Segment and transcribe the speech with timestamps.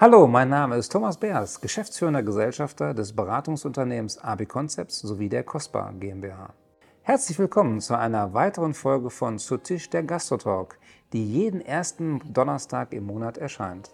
[0.00, 5.92] Hallo, mein Name ist Thomas Beers, geschäftsführender Gesellschafter des Beratungsunternehmens AB Concepts sowie der COSPA
[6.00, 6.54] GmbH.
[7.02, 10.78] Herzlich willkommen zu einer weiteren Folge von Zu Tisch der Gastrotalk,
[11.12, 13.90] die jeden ersten Donnerstag im Monat erscheint.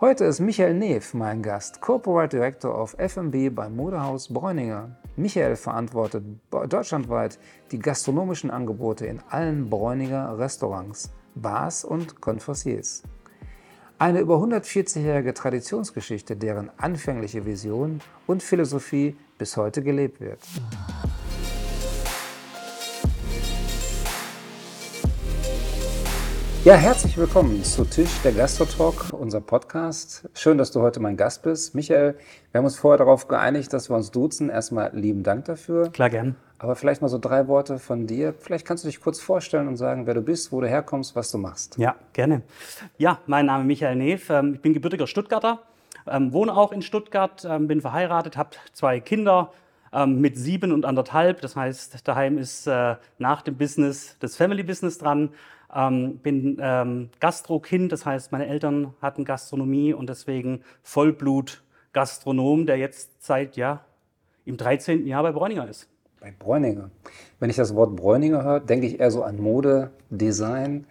[0.00, 4.96] Heute ist Michael Neef mein Gast, Corporate Director of F&B beim Modehaus Bräuninger.
[5.16, 6.22] Michael verantwortet
[6.52, 7.40] deutschlandweit
[7.72, 13.02] die gastronomischen Angebote in allen Bräuninger Restaurants, Bars und Conferciers.
[14.00, 20.38] Eine über 140-jährige Traditionsgeschichte, deren anfängliche Vision und Philosophie bis heute gelebt wird.
[26.64, 30.28] Ja, herzlich willkommen zu Tisch der Gastrotalk, unser Podcast.
[30.32, 31.74] Schön, dass du heute mein Gast bist.
[31.74, 32.14] Michael,
[32.52, 34.48] wir haben uns vorher darauf geeinigt, dass wir uns duzen.
[34.48, 35.90] Erstmal lieben Dank dafür.
[35.90, 36.36] Klar, gern.
[36.58, 38.34] Aber vielleicht mal so drei Worte von dir.
[38.38, 41.30] Vielleicht kannst du dich kurz vorstellen und sagen, wer du bist, wo du herkommst, was
[41.30, 41.78] du machst.
[41.78, 42.42] Ja, gerne.
[42.96, 44.28] Ja, mein Name ist Michael Neef.
[44.28, 45.60] Ähm, ich bin gebürtiger Stuttgarter,
[46.08, 49.52] ähm, wohne auch in Stuttgart, ähm, bin verheiratet, habe zwei Kinder
[50.04, 51.40] mit sieben und anderthalb.
[51.40, 55.30] Das heißt, daheim ist äh, nach dem Business das Family Business dran.
[55.70, 56.56] Bin
[57.20, 63.80] Gastrokind, das heißt, meine Eltern hatten Gastronomie und deswegen Vollblut-Gastronom, der jetzt seit ja,
[64.44, 65.06] im 13.
[65.06, 65.88] Jahr bei Bräuninger ist.
[66.20, 66.90] Bei Bräuninger.
[67.38, 70.86] Wenn ich das Wort Bräuninger höre, denke ich eher so an Mode, Design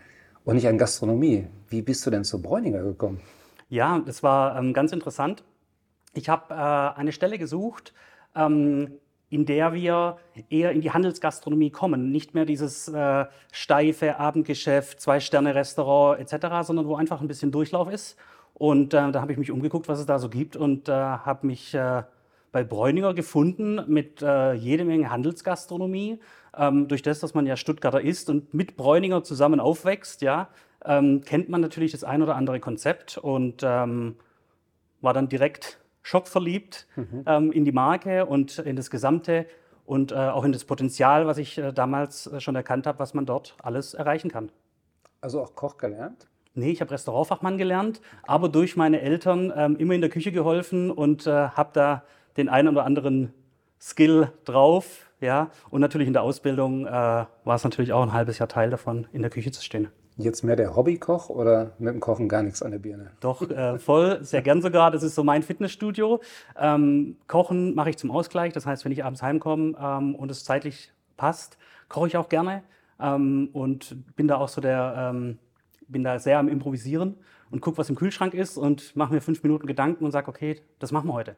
[0.45, 1.47] und nicht an Gastronomie.
[1.69, 3.19] Wie bist du denn zu Bräuninger gekommen?
[3.69, 5.43] Ja, das war ähm, ganz interessant.
[6.13, 7.93] Ich habe äh, eine Stelle gesucht,
[8.35, 8.93] ähm,
[9.29, 10.17] in der wir
[10.49, 12.11] eher in die Handelsgastronomie kommen.
[12.11, 18.17] Nicht mehr dieses äh, steife Abendgeschäft, Zwei-Sterne-Restaurant etc., sondern wo einfach ein bisschen Durchlauf ist.
[18.53, 21.45] Und äh, da habe ich mich umgeguckt, was es da so gibt und äh, habe
[21.45, 22.03] mich äh,
[22.51, 26.19] bei Bräuninger gefunden mit äh, jede Menge Handelsgastronomie.
[26.57, 30.49] Ähm, durch das, dass man ja Stuttgarter ist und mit Bräuninger zusammen aufwächst, ja,
[30.85, 34.15] ähm, kennt man natürlich das ein oder andere Konzept und ähm,
[35.01, 37.23] war dann direkt schockverliebt mhm.
[37.25, 39.45] ähm, in die Marke und in das Gesamte
[39.85, 43.25] und äh, auch in das Potenzial, was ich äh, damals schon erkannt habe, was man
[43.25, 44.49] dort alles erreichen kann.
[45.21, 46.27] Also auch Koch gelernt?
[46.53, 48.23] Nee, ich habe Restaurantfachmann gelernt, okay.
[48.27, 52.03] aber durch meine Eltern ähm, immer in der Küche geholfen und äh, habe da
[52.37, 53.33] den einen oder anderen
[53.79, 55.11] Skill drauf.
[55.19, 58.69] Ja, und natürlich in der Ausbildung äh, war es natürlich auch ein halbes Jahr Teil
[58.69, 59.87] davon, in der Küche zu stehen.
[60.19, 63.11] Jetzt mehr der Hobbykoch oder mit dem Kochen gar nichts an der Birne?
[63.19, 64.89] Doch, äh, voll, sehr gern sogar.
[64.89, 66.21] Das ist so mein Fitnessstudio.
[66.59, 68.53] Ähm, Kochen mache ich zum Ausgleich.
[68.53, 72.63] Das heißt, wenn ich abends heimkomme ähm, und es zeitlich passt, koche ich auch gerne.
[72.99, 75.37] Ähm, und bin da auch so der, ähm,
[75.87, 77.15] bin da sehr am Improvisieren
[77.51, 80.61] und gucke, was im Kühlschrank ist und mache mir fünf Minuten Gedanken und sage, okay,
[80.79, 81.35] das machen wir heute.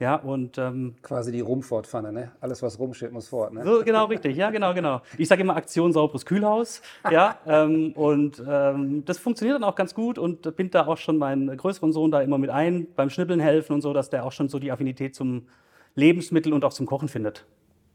[0.00, 2.30] Ja, und ähm, quasi die Rumfortpfanne, ne?
[2.40, 3.64] Alles, was rumsteht, muss fort, ne?
[3.64, 5.02] So, genau, richtig, ja, genau, genau.
[5.16, 9.94] Ich sage immer Aktion sauberes Kühlhaus, ja, ähm, und ähm, das funktioniert dann auch ganz
[9.94, 13.40] gut und bin da auch schon meinen größeren Sohn da immer mit ein, beim Schnippeln
[13.40, 15.48] helfen und so, dass der auch schon so die Affinität zum
[15.96, 17.44] Lebensmittel und auch zum Kochen findet.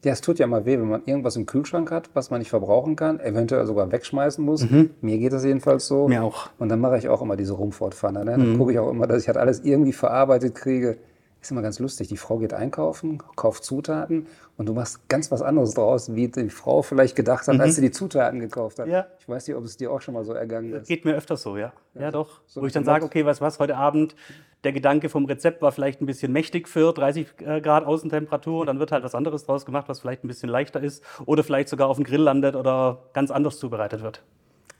[0.03, 2.49] Ja, es tut ja mal weh, wenn man irgendwas im Kühlschrank hat, was man nicht
[2.49, 4.69] verbrauchen kann, eventuell sogar wegschmeißen muss.
[4.69, 4.89] Mhm.
[4.99, 6.09] Mir geht das jedenfalls so.
[6.09, 6.49] Mir auch.
[6.59, 8.25] Und dann mache ich auch immer diese Rumfortpfanne.
[8.25, 8.31] Ne?
[8.31, 8.57] Dann mhm.
[8.57, 10.97] gucke ich auch immer, dass ich halt alles irgendwie verarbeitet kriege
[11.43, 12.07] ist immer ganz lustig.
[12.07, 14.27] Die Frau geht einkaufen, kauft Zutaten
[14.57, 17.61] und du machst ganz was anderes draus, wie die Frau vielleicht gedacht hat, mhm.
[17.61, 18.87] als sie die Zutaten gekauft hat.
[18.87, 19.07] Ja.
[19.19, 20.87] Ich weiß nicht, ob es dir auch schon mal so ergangen ist.
[20.87, 21.73] Geht mir öfters so, ja.
[21.95, 22.41] Ja, ja doch.
[22.47, 24.15] So Wo ich dann sage, okay, was was, heute Abend,
[24.63, 28.67] der Gedanke vom Rezept war vielleicht ein bisschen mächtig für 30 äh, Grad Außentemperatur und
[28.67, 31.67] dann wird halt was anderes draus gemacht, was vielleicht ein bisschen leichter ist oder vielleicht
[31.67, 34.23] sogar auf dem Grill landet oder ganz anders zubereitet wird.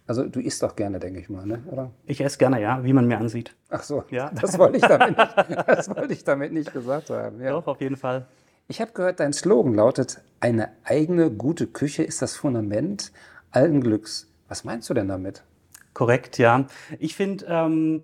[0.06, 1.64] Also du isst doch gerne, denke ich mal, ne?
[1.72, 1.92] oder?
[2.06, 3.56] Ich esse gerne, ja, wie man mir ansieht.
[3.70, 4.32] Ach so, ja.
[4.42, 5.38] das, wollte ich damit nicht,
[5.68, 7.42] das wollte ich damit nicht gesagt haben.
[7.42, 7.52] Ja.
[7.52, 8.26] Doch, auf jeden Fall.
[8.68, 13.12] Ich habe gehört, dein Slogan lautet, eine eigene gute Küche ist das Fundament
[13.52, 14.30] allen Glücks.
[14.48, 15.44] Was meinst du denn damit?
[15.94, 16.66] Korrekt, ja.
[17.00, 18.04] Ich finde, ähm,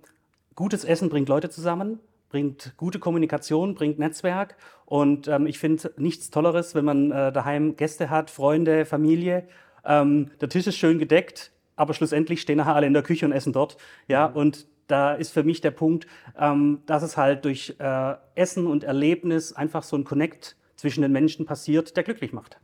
[0.56, 2.00] gutes Essen bringt Leute zusammen,
[2.30, 4.56] bringt gute Kommunikation, bringt Netzwerk.
[4.86, 9.48] Und ähm, ich finde nichts Tolleres, wenn man äh, daheim Gäste hat, Freunde, Familie.
[9.86, 13.31] Ähm, der Tisch ist schön gedeckt, aber schlussendlich stehen nachher alle in der Küche und
[13.31, 13.78] essen dort.
[14.07, 14.35] Ja, mhm.
[14.35, 16.07] und da ist für mich der Punkt,
[16.38, 21.12] ähm, dass es halt durch äh, Essen und Erlebnis einfach so ein Connect zwischen den
[21.12, 22.59] Menschen passiert, der glücklich macht.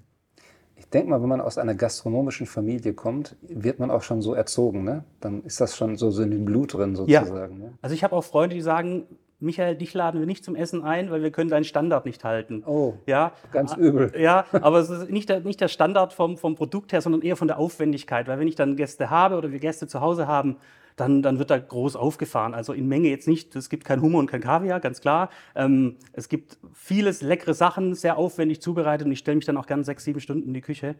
[0.75, 4.33] Ich denke mal, wenn man aus einer gastronomischen Familie kommt, wird man auch schon so
[4.33, 4.83] erzogen.
[4.83, 5.05] Ne?
[5.21, 7.61] Dann ist das schon so, so in dem Blut drin sozusagen.
[7.61, 7.67] Ja.
[7.67, 7.73] Ne?
[7.81, 9.05] Also ich habe auch Freunde, die sagen,
[9.45, 12.63] Michael, dich laden wir nicht zum Essen ein, weil wir können deinen Standard nicht halten.
[12.65, 14.11] Oh, ja, ganz übel.
[14.17, 17.35] Ja, aber es ist nicht der, nicht der Standard vom, vom Produkt her, sondern eher
[17.35, 18.27] von der Aufwendigkeit.
[18.27, 20.57] Weil wenn ich dann Gäste habe oder wir Gäste zu Hause haben,
[20.95, 22.53] dann, dann wird da groß aufgefahren.
[22.53, 23.55] Also in Menge jetzt nicht.
[23.55, 25.29] Es gibt kein Hummer und kein Kaviar, ganz klar.
[25.53, 29.67] Ähm, es gibt vieles leckere Sachen, sehr aufwendig zubereitet und ich stelle mich dann auch
[29.67, 30.95] gerne sechs, sieben Stunden in die Küche.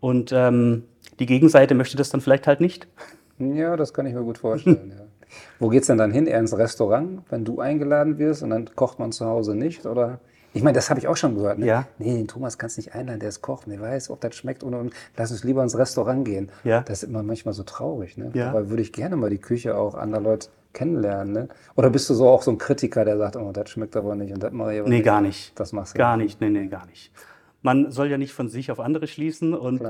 [0.00, 0.84] Und ähm,
[1.18, 2.86] die Gegenseite möchte das dann vielleicht halt nicht.
[3.38, 4.92] Ja, das kann ich mir gut vorstellen.
[4.98, 5.04] ja.
[5.58, 6.26] Wo geht's denn dann hin?
[6.26, 9.86] Eher ins Restaurant, wenn du eingeladen wirst und dann kocht man zu Hause nicht?
[9.86, 10.20] Oder?
[10.54, 11.58] Ich meine, das habe ich auch schon gehört.
[11.58, 11.66] Ne?
[11.66, 11.86] Ja.
[11.98, 13.62] Nee, den Thomas kannst du nicht einladen, der ist Koch.
[13.66, 16.50] Wer weiß, ob das schmeckt oder und lass uns lieber ins Restaurant gehen.
[16.64, 16.80] Ja.
[16.80, 18.16] Das ist immer manchmal so traurig.
[18.16, 18.30] Ne?
[18.34, 18.46] Ja.
[18.52, 21.32] Dabei würde ich gerne mal die Küche auch anderer Leute kennenlernen.
[21.32, 21.48] Ne?
[21.76, 24.32] Oder bist du so auch so ein Kritiker, der sagt, oh, das schmeckt aber nicht
[24.32, 25.04] und das mache ich aber Nee, nicht.
[25.04, 25.58] gar nicht.
[25.60, 27.12] Das machst du Gar nicht, nee, nee, gar nicht.
[27.62, 29.84] Man soll ja nicht von sich auf andere schließen und äh,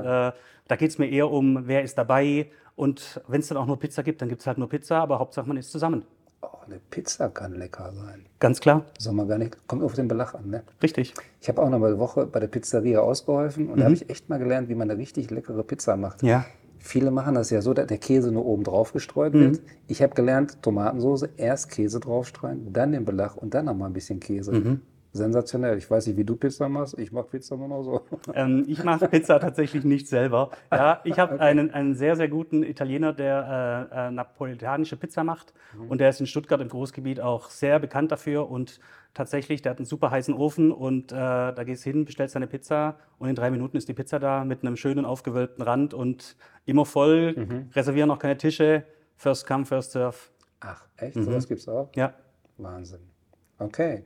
[0.67, 2.47] da geht es mir eher um, wer ist dabei
[2.79, 5.19] und wenn es dann auch nur Pizza gibt, dann gibt es halt nur Pizza, aber
[5.19, 6.05] Hauptsache man ist zusammen.
[6.41, 8.25] Oh, eine Pizza kann lecker sein.
[8.39, 10.49] Ganz klar, Soll man gar nicht, kommt auf den Belag an.
[10.49, 10.63] Ne?
[10.81, 11.13] richtig.
[11.41, 14.09] Ich habe auch noch mal eine Woche bei der Pizzeria ausgeholfen und da habe ich
[14.09, 16.23] echt mal gelernt, wie man eine richtig leckere Pizza macht.
[16.23, 16.45] Ja.
[16.77, 19.59] Viele machen das ja so, dass der Käse nur oben drauf gestreut wird.
[19.87, 23.93] Ich habe gelernt, Tomatensoße, erst Käse draufstreuen, dann den Belag und dann noch mal ein
[23.93, 24.79] bisschen Käse.
[25.11, 25.77] Sensationell.
[25.77, 26.97] Ich weiß nicht, wie du Pizza machst.
[26.99, 28.01] Ich mache Pizza immer noch so.
[28.33, 30.51] Ähm, ich mache Pizza tatsächlich nicht selber.
[30.71, 35.53] Ja, ich habe einen, einen sehr, sehr guten Italiener, der äh, äh, napolitanische Pizza macht.
[35.87, 38.49] Und der ist in Stuttgart im Großgebiet auch sehr bekannt dafür.
[38.51, 38.79] Und
[39.15, 40.71] tatsächlich, der hat einen super heißen Ofen.
[40.71, 42.97] Und äh, da gehst du hin, bestellst deine Pizza.
[43.17, 46.35] Und in drei Minuten ist die Pizza da mit einem schönen aufgewölbten Rand und
[46.65, 47.67] immer voll.
[47.73, 48.83] Reservieren noch keine Tische.
[49.15, 50.15] First come, first serve.
[50.59, 51.15] Ach, echt?
[51.15, 51.89] Sowas gibt's auch?
[51.95, 52.13] Ja.
[52.57, 52.99] Wahnsinn.
[53.57, 54.03] Okay.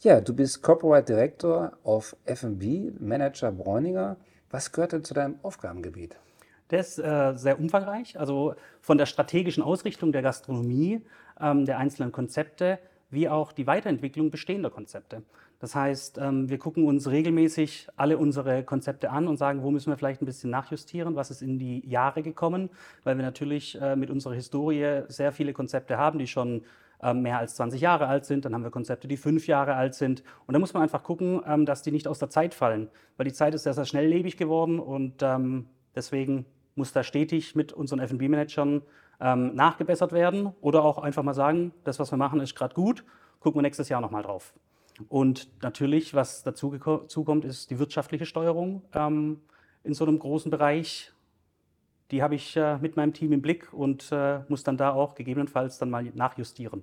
[0.00, 4.16] Ja, du bist Corporate Director of F&B, Manager Bräuninger.
[4.48, 6.14] Was gehört denn zu deinem Aufgabengebiet?
[6.70, 11.00] Der ist äh, sehr umfangreich, also von der strategischen Ausrichtung der Gastronomie,
[11.40, 12.78] ähm, der einzelnen Konzepte,
[13.10, 15.22] wie auch die Weiterentwicklung bestehender Konzepte.
[15.58, 19.90] Das heißt, ähm, wir gucken uns regelmäßig alle unsere Konzepte an und sagen, wo müssen
[19.90, 22.70] wir vielleicht ein bisschen nachjustieren, was ist in die Jahre gekommen,
[23.02, 26.62] weil wir natürlich äh, mit unserer Historie sehr viele Konzepte haben, die schon
[27.14, 28.44] mehr als 20 Jahre alt sind.
[28.44, 30.22] Dann haben wir Konzepte, die fünf Jahre alt sind.
[30.46, 33.24] Und da muss man einfach gucken, ähm, dass die nicht aus der Zeit fallen, weil
[33.24, 38.00] die Zeit ist sehr, sehr schnelllebig geworden und ähm, deswegen muss da stetig mit unseren
[38.00, 38.82] F&B-Managern
[39.20, 43.04] ähm, nachgebessert werden oder auch einfach mal sagen, das, was wir machen, ist gerade gut,
[43.40, 44.54] gucken wir nächstes Jahr nochmal drauf.
[45.08, 48.82] Und natürlich, was dazu zukommt, ist die wirtschaftliche Steuerung
[49.84, 51.12] in so einem großen Bereich.
[52.10, 55.14] Die habe ich äh, mit meinem Team im Blick und äh, muss dann da auch
[55.14, 56.82] gegebenenfalls dann mal nachjustieren.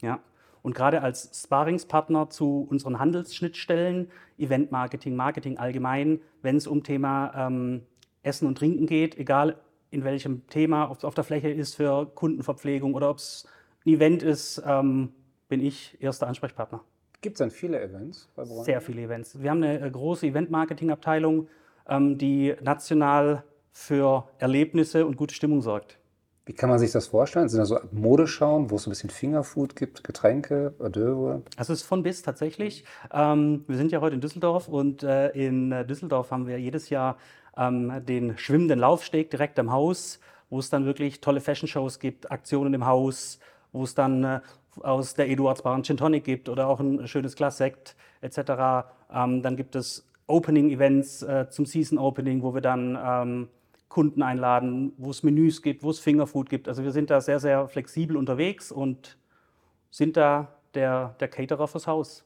[0.00, 0.20] Ja.
[0.62, 7.82] Und gerade als Sparingspartner zu unseren Handelsschnittstellen, Eventmarketing, Marketing allgemein, wenn es um Thema ähm,
[8.22, 9.56] Essen und Trinken geht, egal
[9.90, 13.46] in welchem Thema, ob es auf der Fläche ist für Kundenverpflegung oder ob es
[13.86, 15.12] ein Event ist, ähm,
[15.48, 16.84] bin ich erster Ansprechpartner.
[17.22, 18.28] Gibt es denn viele Events?
[18.64, 19.40] Sehr viele Events.
[19.40, 21.48] Wir haben eine äh, große Event-Marketing-Abteilung,
[21.88, 25.98] ähm, die national für Erlebnisse und gute Stimmung sorgt.
[26.46, 27.48] Wie kann man sich das vorstellen?
[27.48, 31.42] Sind da so Modeschauen, wo es so ein bisschen Fingerfood gibt, Getränke, Hors?
[31.56, 32.84] Also es ist von bis tatsächlich.
[33.12, 36.90] Ähm, wir sind ja heute in Düsseldorf und äh, in äh, Düsseldorf haben wir jedes
[36.90, 37.18] Jahr
[37.56, 40.18] ähm, den schwimmenden Laufsteg direkt am Haus,
[40.48, 43.38] wo es dann wirklich tolle Fashion-Shows gibt, Aktionen im Haus,
[43.72, 44.40] wo es dann äh,
[44.80, 48.88] aus der Eduardsbar einen Gin Tonic gibt oder auch ein schönes Glas Sekt etc.
[49.12, 53.48] Ähm, dann gibt es Opening-Events äh, zum Season-Opening, wo wir dann ähm,
[53.90, 56.68] Kunden einladen, wo es Menüs gibt, wo es Fingerfood gibt.
[56.68, 59.18] Also wir sind da sehr, sehr flexibel unterwegs und
[59.90, 62.24] sind da der, der Caterer fürs Haus.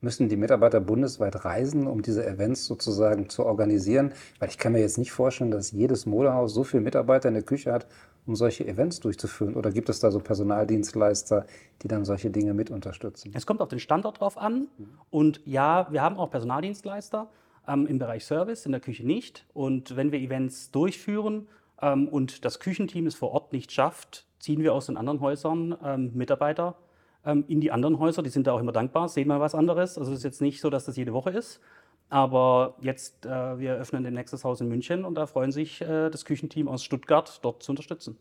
[0.00, 4.12] Müssen die Mitarbeiter bundesweit reisen, um diese Events sozusagen zu organisieren?
[4.40, 7.44] Weil ich kann mir jetzt nicht vorstellen, dass jedes Modehaus so viele Mitarbeiter in der
[7.44, 7.86] Küche hat,
[8.26, 9.54] um solche Events durchzuführen.
[9.54, 11.46] Oder gibt es da so Personaldienstleister,
[11.82, 13.30] die dann solche Dinge mit unterstützen?
[13.36, 14.66] Es kommt auf den Standort drauf an.
[15.10, 17.28] Und ja, wir haben auch Personaldienstleister
[17.68, 19.46] ähm, im Bereich Service, in der Küche nicht.
[19.52, 21.48] Und wenn wir Events durchführen
[21.80, 25.76] ähm, und das Küchenteam es vor Ort nicht schafft, ziehen wir aus den anderen Häusern
[25.84, 26.76] ähm, Mitarbeiter
[27.24, 28.22] ähm, in die anderen Häuser.
[28.22, 29.98] Die sind da auch immer dankbar, sehen mal was anderes.
[29.98, 31.60] Also es ist jetzt nicht so, dass das jede Woche ist.
[32.08, 36.10] Aber jetzt, äh, wir öffnen den nächstes Haus in München und da freuen sich äh,
[36.10, 38.18] das Küchenteam aus Stuttgart, dort zu unterstützen.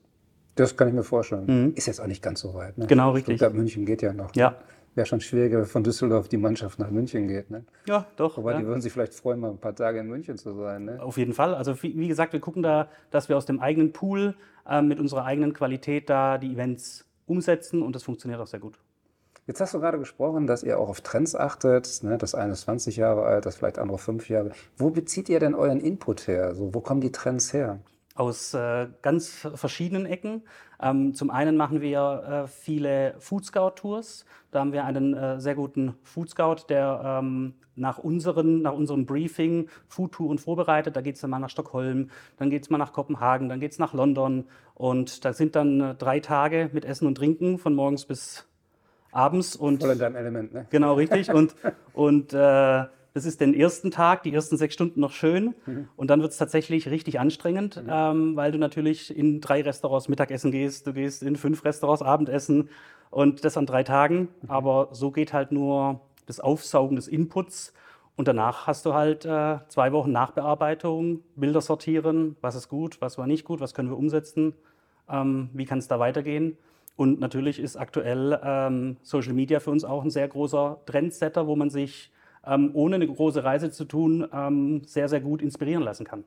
[0.55, 1.74] Das kann ich mir vorstellen.
[1.75, 2.77] Ist jetzt auch nicht ganz so weit.
[2.77, 2.86] Ne?
[2.86, 2.88] Mhm.
[2.88, 3.38] Genau, richtig.
[3.38, 4.36] Stuttgart, München geht ja noch.
[4.36, 4.55] Ja.
[4.93, 7.50] Wäre schon schwieriger, wenn von Düsseldorf die Mannschaft nach München geht.
[7.50, 7.63] Ne?
[7.88, 8.38] Ja, doch.
[8.38, 8.60] Wobei, ja.
[8.60, 10.86] die würden sich vielleicht freuen, mal ein paar Tage in München zu sein.
[10.86, 11.01] Ne?
[11.01, 11.55] Auf jeden Fall.
[11.55, 14.36] Also wie gesagt, wir gucken da, dass wir aus dem eigenen Pool
[14.69, 18.79] ähm, mit unserer eigenen Qualität da die Events umsetzen und das funktioniert auch sehr gut.
[19.48, 22.03] Jetzt hast du gerade gesprochen, dass ihr auch auf Trends achtet.
[22.03, 22.17] Ne?
[22.17, 24.51] Das eine ist 20 Jahre alt, das vielleicht andere 5 Jahre.
[24.77, 26.45] Wo bezieht ihr denn euren Input her?
[26.45, 27.79] Also, wo kommen die Trends her?
[28.15, 30.44] Aus äh, ganz verschiedenen Ecken.
[30.82, 34.25] Ähm, zum einen machen wir äh, viele Food Scout Tours.
[34.51, 39.06] Da haben wir einen äh, sehr guten Food Scout, der ähm, nach, unseren, nach unserem
[39.06, 40.96] Briefing Food Touren vorbereitet.
[40.96, 43.72] Da geht es dann mal nach Stockholm, dann geht es mal nach Kopenhagen, dann geht
[43.72, 44.46] es nach London.
[44.75, 48.46] Und da sind dann äh, drei Tage mit Essen und Trinken von morgens bis
[49.12, 49.56] abends.
[49.56, 50.68] Und Voll in deinem Element, ne?
[50.70, 51.32] Genau, richtig.
[51.32, 51.56] Und,
[51.94, 55.88] und äh, das ist den ersten Tag, die ersten sechs Stunden noch schön mhm.
[55.96, 57.89] und dann wird es tatsächlich richtig anstrengend, mhm.
[57.91, 62.70] ähm, weil du natürlich in drei Restaurants Mittagessen gehst, du gehst in fünf Restaurants Abendessen
[63.10, 64.30] und das an drei Tagen.
[64.41, 64.50] Mhm.
[64.50, 67.74] Aber so geht halt nur das Aufsaugen des Inputs
[68.15, 73.18] und danach hast du halt äh, zwei Wochen Nachbearbeitung, Bilder sortieren, was ist gut, was
[73.18, 74.53] war nicht gut, was können wir umsetzen,
[75.10, 76.58] ähm, wie kann es da weitergehen.
[76.96, 81.56] Und natürlich ist aktuell ähm, Social Media für uns auch ein sehr großer Trendsetter, wo
[81.56, 82.12] man sich
[82.45, 86.24] ähm, ohne eine große Reise zu tun ähm, sehr, sehr gut inspirieren lassen kann.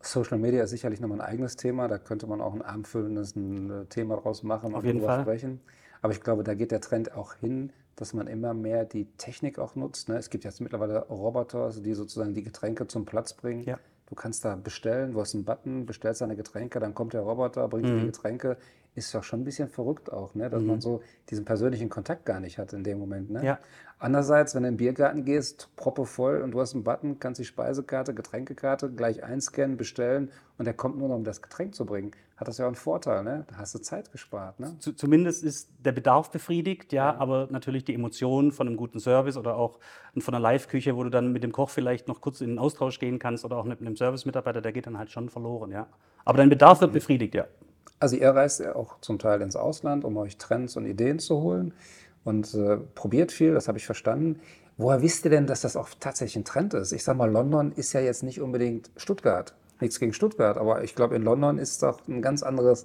[0.00, 1.88] Social Media ist sicherlich nochmal ein eigenes Thema.
[1.88, 5.60] Da könnte man auch ein abendfüllendes ein äh, Thema draus machen und darüber sprechen.
[6.02, 9.58] Aber ich glaube, da geht der Trend auch hin, dass man immer mehr die Technik
[9.58, 10.08] auch nutzt.
[10.08, 10.16] Ne?
[10.16, 13.62] Es gibt jetzt mittlerweile Roboter, die sozusagen die Getränke zum Platz bringen.
[13.64, 13.78] Ja.
[14.06, 17.66] Du kannst da bestellen, du hast einen Button, bestellst deine Getränke, dann kommt der Roboter,
[17.68, 18.00] bringt mhm.
[18.00, 18.58] die Getränke.
[18.94, 20.48] Ist doch schon ein bisschen verrückt auch, ne?
[20.48, 20.68] dass mhm.
[20.68, 23.30] man so diesen persönlichen Kontakt gar nicht hat in dem Moment.
[23.30, 23.44] Ne?
[23.44, 23.58] Ja.
[23.98, 27.40] Andererseits, wenn du in den Biergarten gehst, proppe voll und du hast einen Button, kannst
[27.40, 31.86] die Speisekarte, Getränkekarte gleich einscannen, bestellen und der kommt nur noch, um das Getränk zu
[31.86, 32.12] bringen.
[32.36, 33.44] Hat das ja auch einen Vorteil, ne?
[33.48, 34.58] Da hast du Zeit gespart.
[34.58, 34.76] Ne?
[34.78, 39.36] Zumindest ist der Bedarf befriedigt, ja, ja, aber natürlich die Emotionen von einem guten Service
[39.36, 39.78] oder auch
[40.18, 42.98] von einer Live-Küche, wo du dann mit dem Koch vielleicht noch kurz in den Austausch
[42.98, 45.86] gehen kannst oder auch mit einem Service-Mitarbeiter, der geht dann halt schon verloren, ja.
[46.24, 47.46] Aber dein Bedarf wird befriedigt, ja.
[48.04, 51.40] Also ihr reist ja auch zum Teil ins Ausland, um euch Trends und Ideen zu
[51.40, 51.72] holen
[52.22, 54.40] und äh, probiert viel, das habe ich verstanden.
[54.76, 56.92] Woher wisst ihr denn, dass das auch tatsächlich ein Trend ist?
[56.92, 59.54] Ich sage mal, London ist ja jetzt nicht unbedingt Stuttgart.
[59.80, 62.84] Nichts gegen Stuttgart, aber ich glaube, in London ist doch ein ganz anderes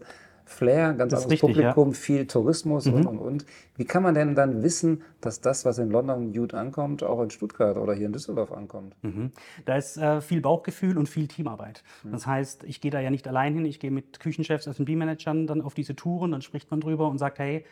[0.50, 1.94] Flair, ganz anderes richtig, Publikum, ja.
[1.94, 2.94] viel Tourismus mhm.
[2.94, 3.46] und, und, und.
[3.77, 7.29] Wie kann man denn dann wissen, dass das, was in London gut ankommt, auch in
[7.29, 8.96] Stuttgart oder hier in Düsseldorf ankommt?
[9.03, 9.32] Mhm.
[9.65, 11.84] Da ist äh, viel Bauchgefühl und viel Teamarbeit.
[12.03, 12.12] Mhm.
[12.12, 15.62] Das heißt, ich gehe da ja nicht allein hin, ich gehe mit Küchenchefs, F&B-Managern dann
[15.62, 17.63] auf diese Touren, dann spricht man drüber und sagt, hey,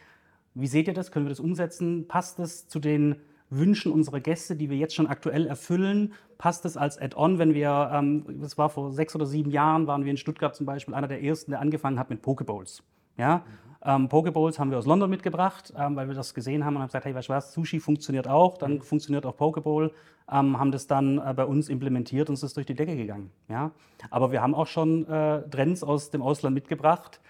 [0.54, 1.12] wie seht ihr das?
[1.12, 2.08] Können wir das umsetzen?
[2.08, 3.16] Passt es zu den
[3.50, 6.14] Wünschen unserer Gäste, die wir jetzt schon aktuell erfüllen?
[6.38, 10.04] Passt es als Add-on, wenn wir, ähm, das war vor sechs oder sieben Jahren, waren
[10.04, 12.84] wir in Stuttgart zum Beispiel einer der ersten, der angefangen hat mit Pokebowls.
[13.18, 13.44] Ja?
[13.86, 16.88] Ähm, Pokeballs haben wir aus London mitgebracht, ähm, weil wir das gesehen haben und haben
[16.88, 18.82] gesagt, hey, weißt du was, Sushi funktioniert auch, dann mhm.
[18.82, 19.92] funktioniert auch Pokeball,
[20.32, 23.32] ähm, haben das dann äh, bei uns implementiert und es ist durch die Decke gegangen.
[23.50, 23.72] Ja?
[24.10, 27.22] Aber wir haben auch schon äh, Trends aus dem Ausland mitgebracht,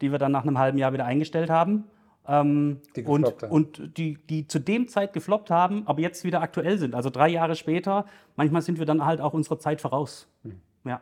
[0.00, 1.84] die wir dann nach einem halben Jahr wieder eingestellt haben
[2.28, 6.78] ähm, die und, und die, die zu dem Zeit gefloppt haben, aber jetzt wieder aktuell
[6.78, 6.94] sind.
[6.94, 8.06] Also drei Jahre später,
[8.36, 10.28] manchmal sind wir dann halt auch unserer Zeit voraus.
[10.42, 10.60] Hm.
[10.84, 11.00] Ja.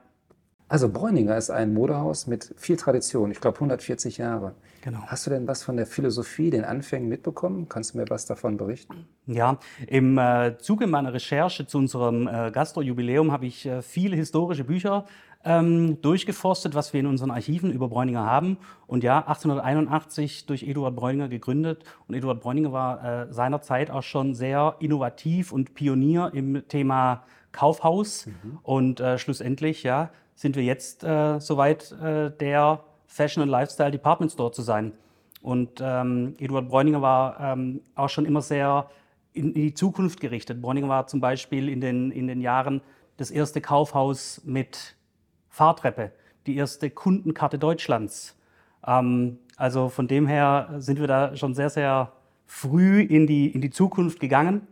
[0.69, 4.54] Also Bräuninger ist ein Modehaus mit viel Tradition, ich glaube 140 Jahre.
[4.83, 5.00] Genau.
[5.07, 7.69] Hast du denn was von der Philosophie, den Anfängen mitbekommen?
[7.69, 9.07] Kannst du mir was davon berichten?
[9.26, 14.64] Ja, im äh, Zuge meiner Recherche zu unserem äh, Gastro-Jubiläum habe ich äh, viele historische
[14.64, 15.07] Bücher
[15.44, 18.58] ähm, durchgeforstet, was wir in unseren Archiven über Bräuninger haben.
[18.86, 21.84] Und ja, 1881 durch Eduard Bräuninger gegründet.
[22.08, 28.26] Und Eduard Bräuninger war äh, seinerzeit auch schon sehr innovativ und Pionier im Thema Kaufhaus.
[28.26, 28.58] Mhm.
[28.62, 34.32] Und äh, schlussendlich, ja, sind wir jetzt äh, soweit, äh, der Fashion and Lifestyle Department
[34.32, 34.92] Store zu sein.
[35.42, 38.88] Und ähm, Eduard Bräuninger war ähm, auch schon immer sehr
[39.34, 40.62] in, in, die Zukunft gerichtet.
[40.62, 42.80] Bräuninger war zum Beispiel in den, in den Jahren
[43.18, 44.96] das erste Kaufhaus mit
[45.54, 46.11] Fahrtreppe,
[46.46, 48.37] die erste Kundenkarte Deutschlands.
[48.84, 52.12] Ähm, also von dem her sind wir da schon sehr, sehr
[52.44, 54.66] früh in die, in die Zukunft gegangen.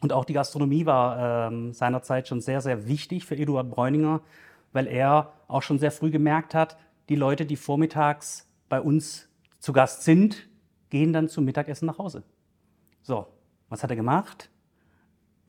[0.00, 4.20] Und auch die Gastronomie war ähm, seinerzeit schon sehr, sehr wichtig für Eduard Bräuninger,
[4.72, 6.76] weil er auch schon sehr früh gemerkt hat,
[7.08, 9.28] die Leute, die vormittags bei uns
[9.60, 10.48] zu Gast sind,
[10.90, 12.24] gehen dann zum Mittagessen nach Hause.
[13.02, 13.28] So,
[13.68, 14.50] was hat er gemacht?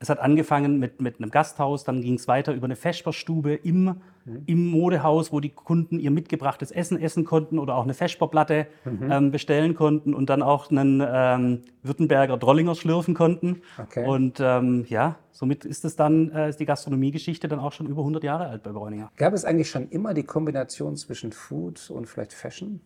[0.02, 3.96] Es hat angefangen mit, mit einem Gasthaus, dann ging es weiter über eine Vesperstube im,
[4.24, 4.42] mhm.
[4.46, 9.12] im Modehaus, wo die Kunden ihr mitgebrachtes Essen essen konnten oder auch eine Vesperplatte mhm.
[9.12, 13.60] ähm, bestellen konnten und dann auch einen ähm, Württemberger Drollinger schlürfen konnten.
[13.78, 14.06] Okay.
[14.06, 18.00] Und ähm, ja, somit ist es dann, äh, ist die Gastronomiegeschichte dann auch schon über
[18.00, 19.10] 100 Jahre alt bei Bräuninger.
[19.16, 22.80] Gab es eigentlich schon immer die Kombination zwischen Food und vielleicht Fashion?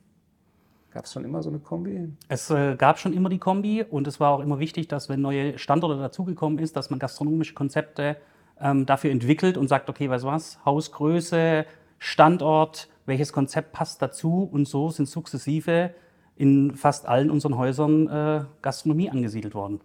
[0.94, 2.08] Gab es schon immer so eine Kombi?
[2.28, 5.20] Es äh, gab schon immer die Kombi und es war auch immer wichtig, dass wenn
[5.20, 8.16] neue Standorte dazugekommen ist, dass man gastronomische Konzepte
[8.60, 11.66] ähm, dafür entwickelt und sagt, okay, weißt du was, Hausgröße,
[11.98, 15.92] Standort, welches Konzept passt dazu und so sind sukzessive
[16.36, 19.80] in fast allen unseren Häusern äh, Gastronomie angesiedelt worden.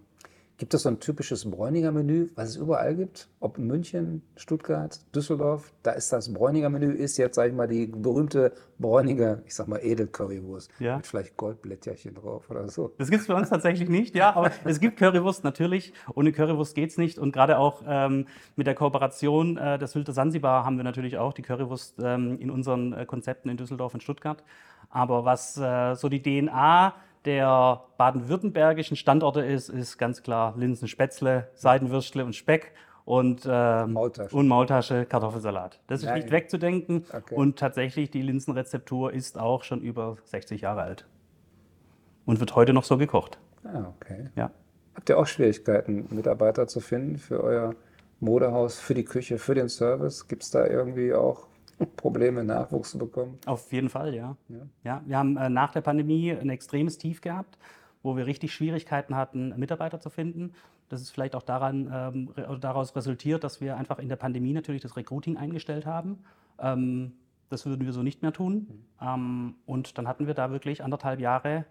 [0.60, 3.30] Gibt es so ein typisches Bräuninger Menü, was es überall gibt?
[3.39, 7.70] Ob in München, Stuttgart, Düsseldorf, da ist das Bräuninger Menü, ist jetzt, sag ich mal,
[7.70, 10.70] die berühmte Bräuninger, ich sag mal, Edel-Currywurst.
[10.80, 10.98] Ja.
[10.98, 12.94] Mit vielleicht Goldblättcherchen drauf oder so.
[12.98, 15.94] Das gibt es bei uns tatsächlich nicht, ja, aber es gibt Currywurst natürlich.
[16.13, 17.20] Ohne Currywurst geht es nicht.
[17.20, 18.25] Und gerade auch ähm,
[18.58, 22.51] mit der Kooperation äh, des Hülte Sansibar haben wir natürlich auch die Currywurst ähm, in
[22.51, 24.44] unseren äh, Konzepten in Düsseldorf und Stuttgart.
[24.89, 26.96] Aber was äh, so die DNA
[27.26, 32.74] der baden-württembergischen Standorte ist, ist ganz klar Linsen, Spätzle, Seidenwürstle und Speck
[33.06, 34.36] und, ähm, Maultasche.
[34.36, 35.80] und Maultasche, Kartoffelsalat.
[35.88, 36.20] Das ist Nein.
[36.20, 37.36] nicht wegzudenken Okay.
[37.36, 41.06] und tatsächlich die Linsenrezeptur ist auch schon über 60 Jahre alt
[42.26, 43.40] und wird heute noch so gekocht.
[43.64, 44.30] Ah, okay.
[44.36, 44.52] Ja.
[44.96, 47.76] Habt ihr auch Schwierigkeiten, Mitarbeiter zu finden für euer
[48.20, 50.28] Modehaus, für die Küche, für den Service?
[50.28, 51.48] Gibt es da irgendwie auch
[51.95, 53.38] Probleme, Nachwuchs zu bekommen?
[53.45, 54.36] Auf jeden Fall, ja.
[54.50, 54.69] Ja.
[54.83, 55.01] ja.
[55.05, 57.57] wir haben äh, nach der Pandemie ein extremes Tief gehabt,
[58.03, 60.53] wo wir richtig Schwierigkeiten hatten, Mitarbeiter zu finden.
[60.89, 64.15] Das ist vielleicht auch daran, ähm, re- oder daraus resultiert, dass wir einfach in der
[64.15, 66.19] Pandemie natürlich das Recruiting eingestellt haben.
[66.59, 67.13] Ähm,
[67.50, 68.67] das würden wir so nicht mehr tun.
[69.01, 71.65] Ähm, und dann hatten wir da wirklich anderthalb Jahre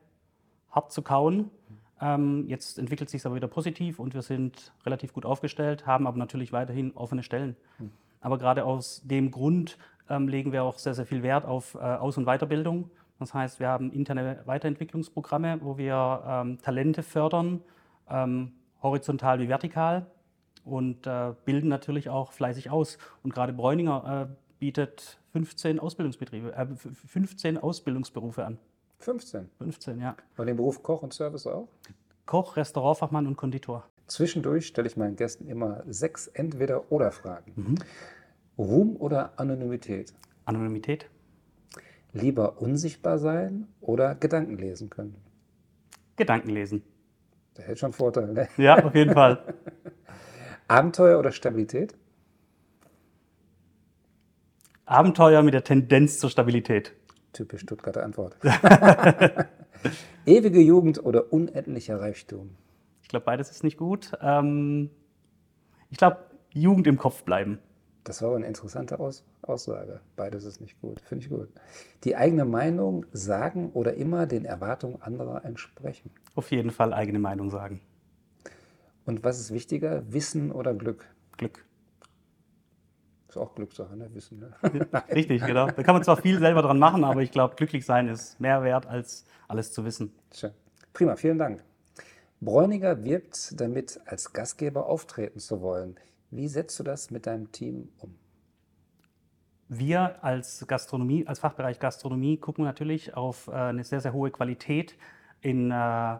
[0.70, 1.50] hart zu kauen.
[2.00, 6.06] Ähm, jetzt entwickelt sich es aber wieder positiv und wir sind relativ gut aufgestellt, haben
[6.06, 7.56] aber natürlich weiterhin offene Stellen.
[8.20, 11.78] Aber gerade aus dem Grund ähm, legen wir auch sehr, sehr viel Wert auf äh,
[11.78, 12.90] Aus- und Weiterbildung.
[13.18, 17.62] Das heißt, wir haben interne Weiterentwicklungsprogramme, wo wir ähm, Talente fördern,
[18.08, 20.06] ähm, horizontal wie vertikal
[20.64, 22.96] und äh, bilden natürlich auch fleißig aus.
[23.24, 28.58] Und gerade Bräuninger äh, bietet 15 Ausbildungsbetriebe, äh, f- 15 Ausbildungsberufe an.
[29.00, 29.48] 15.
[29.58, 30.16] 15, ja.
[30.36, 31.68] Und den Beruf Koch und Service auch?
[32.26, 33.84] Koch, Restaurantfachmann und Konditor.
[34.06, 37.52] Zwischendurch stelle ich meinen Gästen immer sechs Entweder-Oder-Fragen.
[37.56, 37.74] Mhm.
[38.58, 40.12] Ruhm oder Anonymität?
[40.44, 41.08] Anonymität,
[42.12, 45.16] Lieber unsichtbar sein oder Gedanken lesen können?
[46.16, 46.82] Gedanken lesen.
[47.56, 48.32] Der hält schon Vorteile.
[48.32, 48.48] Ne?
[48.56, 49.54] Ja, auf jeden Fall.
[50.68, 51.94] Abenteuer oder Stabilität?
[54.86, 56.94] Abenteuer mit der Tendenz zur Stabilität.
[57.32, 58.36] Typisch Stuttgarter Antwort.
[60.26, 62.56] Ewige Jugend oder unendlicher Reichtum?
[63.02, 64.12] Ich glaube, beides ist nicht gut.
[64.22, 64.90] Ähm,
[65.90, 66.18] ich glaube,
[66.52, 67.58] Jugend im Kopf bleiben.
[68.08, 70.00] Das war aber eine interessante Aus Aussage.
[70.16, 70.98] Beides ist nicht gut.
[71.02, 71.50] Finde ich gut.
[72.04, 76.10] Die eigene Meinung sagen oder immer den Erwartungen anderer entsprechen.
[76.34, 77.82] Auf jeden Fall eigene Meinung sagen.
[79.04, 81.04] Und was ist wichtiger, Wissen oder Glück?
[81.36, 81.66] Glück.
[83.28, 84.08] Ist auch Glückssache, ne?
[84.14, 84.38] Wissen.
[84.38, 84.54] Ne?
[85.14, 85.66] Richtig, genau.
[85.66, 88.62] Da kann man zwar viel selber dran machen, aber ich glaube, glücklich sein ist mehr
[88.62, 90.14] wert, als alles zu wissen.
[90.32, 90.52] Schön.
[90.94, 91.62] Prima, vielen Dank.
[92.40, 95.98] Bräuniger wirbt damit, als Gastgeber auftreten zu wollen.
[96.30, 98.14] Wie setzt du das mit deinem Team um?
[99.68, 104.96] Wir als Gastronomie, als Fachbereich Gastronomie gucken natürlich auf äh, eine sehr, sehr hohe Qualität
[105.40, 106.16] in äh,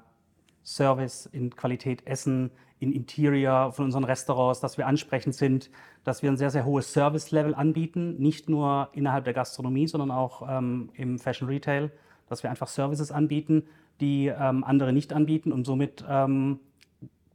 [0.65, 5.71] Service, in Qualität Essen, in Interior von unseren Restaurants, dass wir ansprechend sind,
[6.05, 10.47] dass wir ein sehr, sehr hohes Service-Level anbieten, nicht nur innerhalb der Gastronomie, sondern auch
[10.49, 11.91] ähm, im Fashion Retail,
[12.29, 13.65] dass wir einfach Services anbieten,
[14.01, 16.61] die ähm, andere nicht anbieten und somit ähm,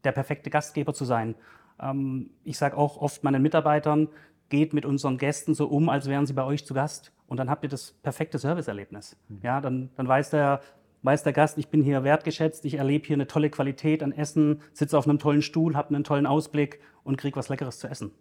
[0.04, 1.36] der perfekte Gastgeber zu sein.
[1.80, 4.10] Ähm, ich sage auch oft meinen Mitarbeitern,
[4.50, 7.12] geht mit unseren Gästen so um, als wären sie bei euch zu Gast.
[7.28, 9.18] Und dann habt ihr das perfekte Serviceerlebnis.
[9.42, 10.62] Ja, dann, dann weiß, der,
[11.02, 14.62] weiß der Gast, ich bin hier wertgeschätzt, ich erlebe hier eine tolle Qualität an Essen,
[14.74, 18.12] sitze auf einem tollen Stuhl, habe einen tollen Ausblick und kriege was Leckeres zu essen.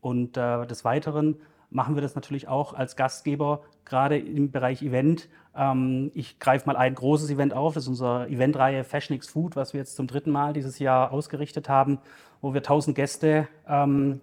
[0.00, 1.36] Und äh, des Weiteren
[1.72, 5.28] machen wir das natürlich auch als Gastgeber, gerade im Bereich Event.
[5.56, 9.56] Ähm, ich greife mal ein großes Event auf, das ist unsere Eventreihe Fashion X Food,
[9.56, 11.98] was wir jetzt zum dritten Mal dieses Jahr ausgerichtet haben,
[12.40, 14.20] wo wir 1000 Gäste ähm,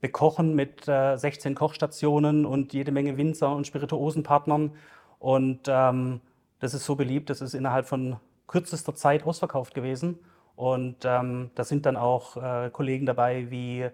[0.00, 4.72] bekochen mit äh, 16 Kochstationen und jede Menge Winzer und Spirituosenpartnern.
[5.18, 6.20] Und ähm,
[6.60, 10.18] das ist so beliebt, das ist innerhalb von kürzester Zeit ausverkauft gewesen.
[10.56, 11.22] Und da
[11.58, 13.88] sind dann auch äh, Kollegen dabei wie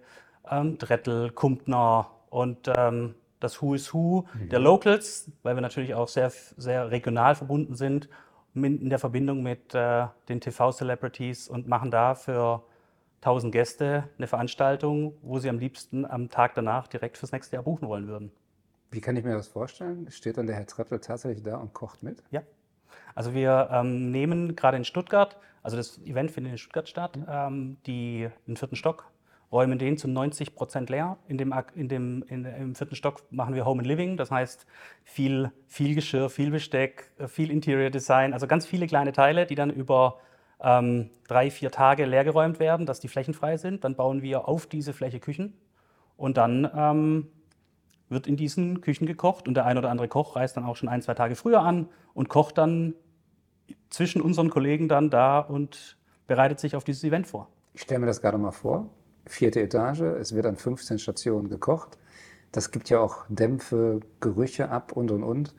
[0.50, 6.08] ähm, Drettel, Kumpner und ähm, das Who is Who der Locals, weil wir natürlich auch
[6.08, 8.08] sehr, sehr regional verbunden sind
[8.54, 12.62] in der Verbindung mit äh, den TV-Celebrities und machen da für
[13.20, 17.62] 1000 Gäste eine Veranstaltung, wo sie am liebsten am Tag danach direkt fürs nächste Jahr
[17.62, 18.32] buchen wollen würden.
[18.90, 20.08] Wie kann ich mir das vorstellen?
[20.10, 22.22] Steht dann der Herr Treppel tatsächlich da und kocht mit?
[22.30, 22.42] Ja.
[23.14, 27.76] Also wir ähm, nehmen gerade in Stuttgart, also das Event findet in Stuttgart statt, ähm,
[27.86, 29.10] die, den vierten Stock,
[29.54, 31.16] räumen den zu 90 Prozent leer.
[31.28, 34.66] In dem, in dem, in, Im vierten Stock machen wir Home and Living, das heißt
[35.04, 39.54] viel, viel Geschirr, viel Besteck, äh, viel Interior Design, also ganz viele kleine Teile, die
[39.54, 40.18] dann über
[40.60, 43.84] ähm, drei, vier Tage leergeräumt werden, dass die Flächen frei sind.
[43.84, 45.54] Dann bauen wir auf diese Fläche Küchen
[46.16, 47.28] und dann ähm,
[48.08, 50.88] wird in diesen Küchen gekocht und der ein oder andere Koch reist dann auch schon
[50.88, 52.94] ein, zwei Tage früher an und kocht dann
[53.88, 57.48] zwischen unseren Kollegen dann da und bereitet sich auf dieses Event vor.
[57.72, 58.90] Ich stelle mir das gerade mal vor.
[59.26, 61.98] Vierte Etage, es wird an 15 Stationen gekocht.
[62.52, 65.54] Das gibt ja auch Dämpfe, Gerüche ab und und und.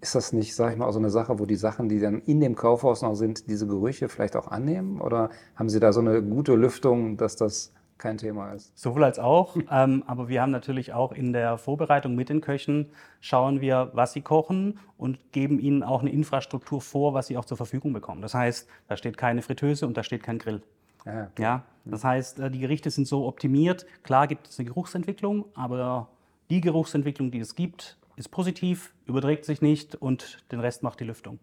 [0.00, 2.20] Ist das nicht, sage ich mal, auch so eine Sache, wo die Sachen, die dann
[2.22, 5.00] in dem Kaufhaus noch sind, diese Gerüche vielleicht auch annehmen?
[5.00, 7.72] Oder haben Sie da so eine gute Lüftung, dass das
[8.02, 8.76] kein Thema ist.
[8.76, 12.90] Sowohl als auch, ähm, aber wir haben natürlich auch in der Vorbereitung mit den Köchen,
[13.20, 17.44] schauen wir, was sie kochen und geben ihnen auch eine Infrastruktur vor, was sie auch
[17.44, 18.20] zur Verfügung bekommen.
[18.20, 20.62] Das heißt, da steht keine Fritteuse und da steht kein Grill.
[21.04, 23.86] Ja, ja, das heißt, äh, die Gerichte sind so optimiert.
[24.02, 26.08] Klar gibt es eine Geruchsentwicklung, aber
[26.50, 31.04] die Geruchsentwicklung, die es gibt, ist positiv, überträgt sich nicht und den Rest macht die
[31.04, 31.38] Lüftung.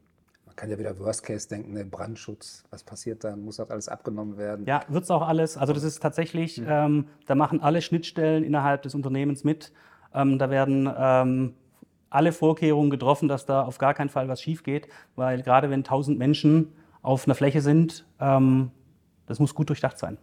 [0.45, 3.43] Man kann ja wieder Worst Case denken, der Brandschutz, was passiert dann?
[3.43, 4.65] Muss das alles abgenommen werden?
[4.65, 5.57] Ja, wird es auch alles.
[5.57, 6.67] Also das ist tatsächlich, mhm.
[6.69, 9.71] ähm, da machen alle Schnittstellen innerhalb des Unternehmens mit.
[10.13, 11.53] Ähm, da werden ähm,
[12.09, 15.79] alle Vorkehrungen getroffen, dass da auf gar keinen Fall was schief geht, weil gerade wenn
[15.79, 18.71] 1000 Menschen auf einer Fläche sind, ähm,
[19.29, 20.17] das muss gut durchdacht sein.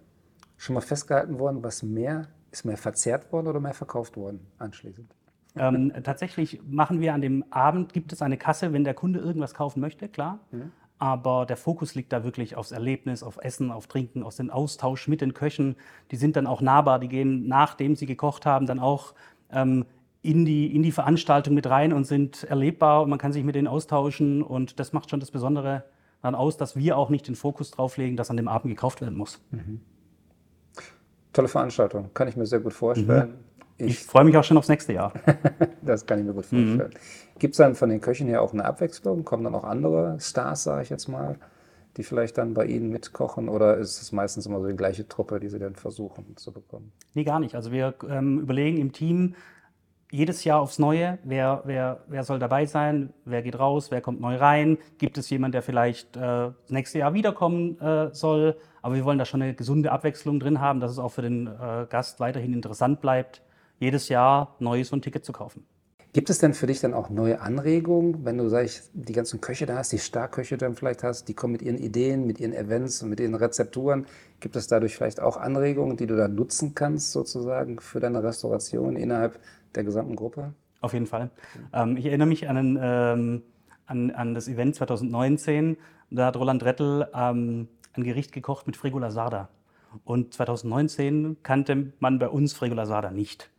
[0.59, 5.09] Schon mal festgehalten worden, was mehr, ist mehr verzehrt worden oder mehr verkauft worden anschließend?
[5.57, 9.55] Ähm, tatsächlich machen wir an dem Abend, gibt es eine Kasse, wenn der Kunde irgendwas
[9.55, 10.41] kaufen möchte, klar.
[10.51, 10.73] Mhm.
[10.99, 15.07] Aber der Fokus liegt da wirklich aufs Erlebnis, auf Essen, auf Trinken, auf den Austausch
[15.07, 15.77] mit den Köchen.
[16.11, 19.15] Die sind dann auch nahbar, die gehen, nachdem sie gekocht haben, dann auch
[19.53, 19.85] ähm,
[20.23, 23.55] in, die, in die Veranstaltung mit rein und sind erlebbar und man kann sich mit
[23.55, 24.43] denen austauschen.
[24.43, 25.85] Und das macht schon das Besondere
[26.27, 29.01] dann aus, dass wir auch nicht den Fokus drauf legen, dass an dem Abend gekauft
[29.01, 29.41] werden muss.
[29.51, 29.81] Mhm.
[31.33, 33.29] Tolle Veranstaltung, kann ich mir sehr gut vorstellen.
[33.29, 33.35] Mhm.
[33.79, 35.13] Ich, ich freue mich auch schon aufs nächste Jahr.
[35.83, 36.79] das kann ich mir gut vorstellen.
[36.79, 37.39] Mhm.
[37.39, 39.25] Gibt es dann von den Köchen her auch eine Abwechslung?
[39.25, 41.37] Kommen dann auch andere Stars, sage ich jetzt mal,
[41.99, 43.49] die vielleicht dann bei Ihnen mitkochen?
[43.51, 46.93] Oder ist es meistens immer so die gleiche Truppe, die Sie dann versuchen zu bekommen?
[47.13, 47.55] Nee, gar nicht.
[47.55, 49.35] Also wir ähm, überlegen im Team,
[50.11, 54.21] jedes Jahr aufs Neue, wer, wer, wer soll dabei sein, wer geht raus, wer kommt
[54.21, 58.57] neu rein, gibt es jemanden, der vielleicht äh, das nächste Jahr wiederkommen äh, soll.
[58.83, 61.49] Aber wir wollen da schon eine gesunde Abwechslung drin haben, dass es auch für den
[61.49, 63.43] äh, Gast weiterhin interessant bleibt,
[63.79, 65.67] jedes Jahr neu so ein Ticket zu kaufen.
[66.17, 69.43] Gibt es denn für dich dann auch neue Anregungen, wenn du, sag ich, die ganzen
[69.43, 72.55] Köche da hast, die Starköche dann vielleicht hast, die kommen mit ihren Ideen, mit ihren
[72.55, 74.07] Events und mit ihren Rezepturen.
[74.41, 78.97] Gibt es dadurch vielleicht auch Anregungen, die du dann nutzen kannst, sozusagen, für deine Restauration
[78.97, 79.39] innerhalb
[79.75, 80.55] der gesamten Gruppe?
[80.81, 81.29] Auf jeden Fall.
[81.75, 83.43] Ähm, ich erinnere mich an, einen, ähm,
[83.85, 85.77] an, an, das Event 2019.
[86.11, 89.51] Da hat Roland Rettel ähm, ein Gericht gekocht mit Fregola Sarda.
[90.07, 93.51] Und 2019 kannte man bei uns Fregola Sarda nicht.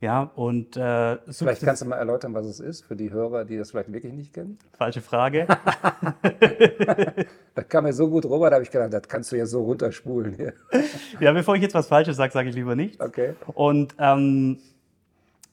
[0.00, 3.56] Ja, und, äh, vielleicht kannst du mal erläutern, was es ist für die Hörer, die
[3.56, 4.58] das vielleicht wirklich nicht kennen.
[4.76, 5.46] Falsche Frage.
[7.54, 9.62] das kam mir so gut rüber, da habe ich gedacht, das kannst du ja so
[9.62, 10.34] runterspulen.
[10.34, 10.52] Hier.
[11.20, 13.00] ja, bevor ich jetzt was Falsches sage, sage ich lieber nicht.
[13.00, 13.34] Okay.
[13.54, 14.58] Und ähm,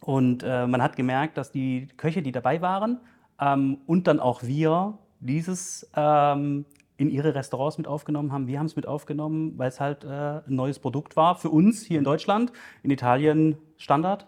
[0.01, 2.99] und äh, man hat gemerkt, dass die Köche, die dabei waren
[3.39, 6.65] ähm, und dann auch wir dieses ähm,
[7.01, 8.45] in ihre Restaurants mit aufgenommen haben.
[8.45, 11.81] Wir haben es mit aufgenommen, weil es halt äh, ein neues Produkt war für uns
[11.81, 14.27] hier in Deutschland, in Italien Standard.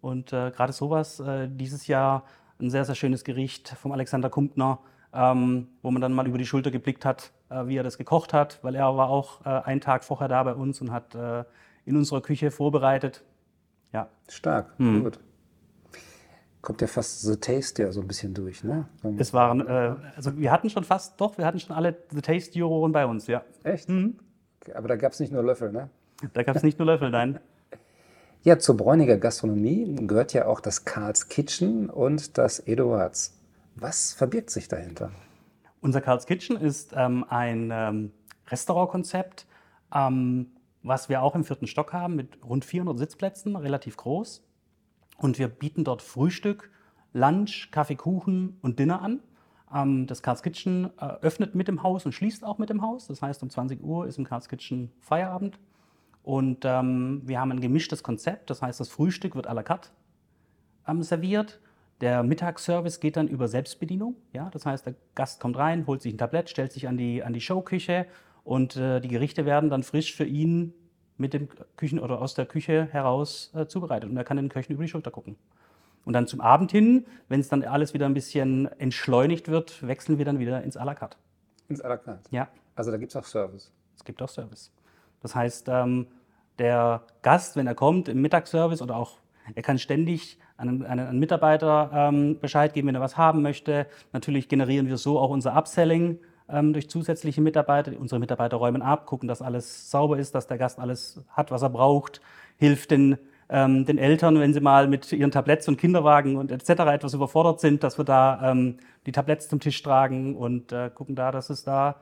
[0.00, 2.22] Und äh, gerade sowas, äh, dieses Jahr
[2.60, 4.78] ein sehr, sehr schönes Gericht vom Alexander Kumpner,
[5.12, 8.32] ähm, wo man dann mal über die Schulter geblickt hat, äh, wie er das gekocht
[8.32, 11.16] hat, weil er war auch äh, einen Tag vorher da bei uns und hat
[11.84, 13.24] in unserer Küche vorbereitet.
[13.92, 14.08] Ja.
[14.28, 15.02] Stark, mhm.
[15.02, 15.18] gut.
[16.64, 18.86] Kommt ja fast The Taste ja so ein bisschen durch, ne?
[19.18, 22.90] Es waren, äh, also wir hatten schon fast, doch, wir hatten schon alle The Taste-Juroren
[22.90, 23.44] bei uns, ja.
[23.64, 23.90] Echt?
[23.90, 24.18] Mhm.
[24.72, 25.90] Aber da gab es nicht nur Löffel, ne?
[26.32, 27.38] Da gab es nicht nur Löffel, nein.
[28.44, 33.38] Ja, zur Bräuniger Gastronomie gehört ja auch das Karls Kitchen und das Eduards.
[33.74, 35.10] Was verbirgt sich dahinter?
[35.80, 38.12] Unser Karls Kitchen ist ähm, ein ähm,
[38.48, 39.46] Restaurantkonzept,
[39.94, 40.46] ähm,
[40.82, 44.42] was wir auch im vierten Stock haben mit rund 400 Sitzplätzen, relativ groß.
[45.16, 46.70] Und wir bieten dort Frühstück,
[47.12, 49.20] Lunch, Kaffee, Kuchen und Dinner an.
[49.72, 53.06] Ähm, das Carl's Kitchen äh, öffnet mit dem Haus und schließt auch mit dem Haus.
[53.06, 55.58] Das heißt, um 20 Uhr ist im Carl's Kitchen Feierabend.
[56.22, 58.50] Und ähm, wir haben ein gemischtes Konzept.
[58.50, 59.90] Das heißt, das Frühstück wird à la carte
[60.88, 61.60] ähm, serviert.
[62.00, 64.16] Der Mittagsservice geht dann über Selbstbedienung.
[64.32, 64.50] Ja?
[64.50, 67.32] Das heißt, der Gast kommt rein, holt sich ein Tablett, stellt sich an die, an
[67.32, 68.06] die Showküche
[68.42, 70.74] und äh, die Gerichte werden dann frisch für ihn
[71.16, 74.10] mit dem Küchen oder aus der Küche heraus äh, zubereitet.
[74.10, 75.36] Und er kann den Köchen über die Schulter gucken.
[76.04, 80.18] Und dann zum Abend hin, wenn es dann alles wieder ein bisschen entschleunigt wird, wechseln
[80.18, 81.16] wir dann wieder ins à la carte.
[81.68, 82.20] Ins à la carte?
[82.30, 82.48] Ja.
[82.74, 83.72] Also da gibt es auch Service?
[83.96, 84.72] Es gibt auch Service.
[85.22, 86.08] Das heißt, ähm,
[86.58, 89.18] der Gast, wenn er kommt im Mittagsservice oder auch,
[89.54, 93.86] er kann ständig einen, einen, Mitarbeiter ähm, Bescheid geben, wenn er was haben möchte.
[94.12, 97.92] Natürlich generieren wir so auch unser Upselling durch zusätzliche Mitarbeiter.
[97.98, 101.62] Unsere Mitarbeiter räumen ab, gucken, dass alles sauber ist, dass der Gast alles hat, was
[101.62, 102.20] er braucht,
[102.58, 103.16] hilft den,
[103.48, 106.70] ähm, den Eltern, wenn sie mal mit ihren Tabletts und Kinderwagen und etc.
[106.92, 108.76] etwas überfordert sind, dass wir da ähm,
[109.06, 111.96] die Tabletts zum Tisch tragen und äh, gucken da, dass es da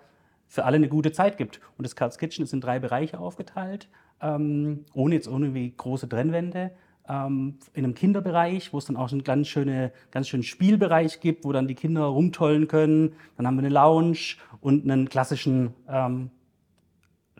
[0.48, 1.60] für alle eine gute Zeit gibt.
[1.78, 3.88] Und das Carl's Kitchen ist in drei Bereiche aufgeteilt,
[4.20, 9.24] ähm, ohne jetzt irgendwie große Trennwände ähm, in einem Kinderbereich, wo es dann auch einen
[9.24, 13.14] ganz, schöne, ganz schönen Spielbereich gibt, wo dann die Kinder rumtollen können.
[13.36, 16.30] Dann haben wir eine Lounge und einen klassischen ähm,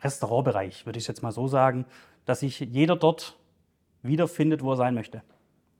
[0.01, 1.87] Restaurantbereich, würde ich jetzt mal so sagen.
[2.25, 3.37] dass sich jeder dort
[4.03, 5.22] wiederfindet, wo er sein möchte.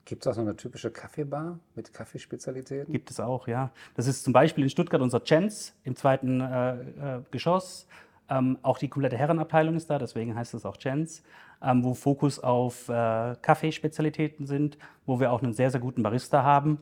[0.05, 2.93] Gibt es auch so eine typische Kaffeebar mit Kaffeespezialitäten?
[2.93, 3.71] Gibt es auch, ja.
[3.95, 7.87] Das ist zum Beispiel in Stuttgart unser Jens im zweiten äh, äh, Geschoss.
[8.33, 11.23] Ähm, auch die komplette Herrenabteilung ist da, deswegen heißt es auch Jens,
[11.63, 16.43] ähm, wo Fokus auf äh, Kaffeespezialitäten sind, wo wir auch einen sehr, sehr guten Barista
[16.43, 16.79] haben,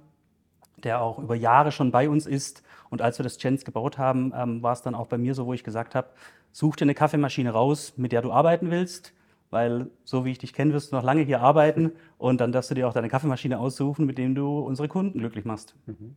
[0.84, 2.62] der auch über Jahre schon bei uns ist.
[2.88, 5.46] Und als wir das Jens gebaut haben, ähm, war es dann auch bei mir so,
[5.46, 6.08] wo ich gesagt habe,
[6.52, 9.12] such dir eine Kaffeemaschine raus, mit der du arbeiten willst
[9.50, 12.70] weil so wie ich dich kenne, wirst du noch lange hier arbeiten und dann darfst
[12.70, 15.74] du dir auch deine Kaffeemaschine aussuchen, mit dem du unsere Kunden glücklich machst.
[15.86, 16.16] Mhm.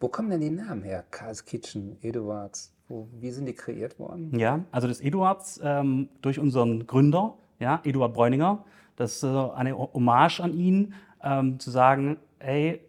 [0.00, 1.04] Wo kommen denn die Namen her?
[1.10, 4.38] Karl's Kitchen, Eduards, wo, wie sind die kreiert worden?
[4.38, 8.64] Ja, also das Eduards ähm, durch unseren Gründer, ja, Eduard Bräuninger,
[8.96, 12.80] das ist äh, eine Hommage an ihn, ähm, zu sagen, ey,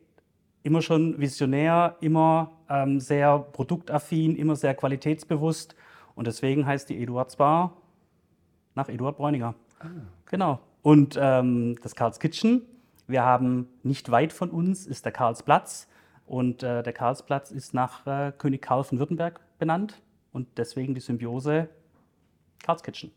[0.64, 5.76] immer schon visionär, immer ähm, sehr produktaffin, immer sehr qualitätsbewusst
[6.16, 7.74] und deswegen heißt die Eduards Bar
[8.76, 9.56] nach Eduard Bräuninger.
[9.80, 9.88] Ah.
[10.26, 10.60] Genau.
[10.82, 12.62] Und ähm, das Karls Kitchen.
[13.08, 15.88] Wir haben nicht weit von uns ist der Karlsplatz.
[16.26, 20.02] Und äh, der Karlsplatz ist nach äh, König Karl von Württemberg benannt.
[20.32, 21.70] Und deswegen die Symbiose
[22.64, 23.12] Karls Kitchen.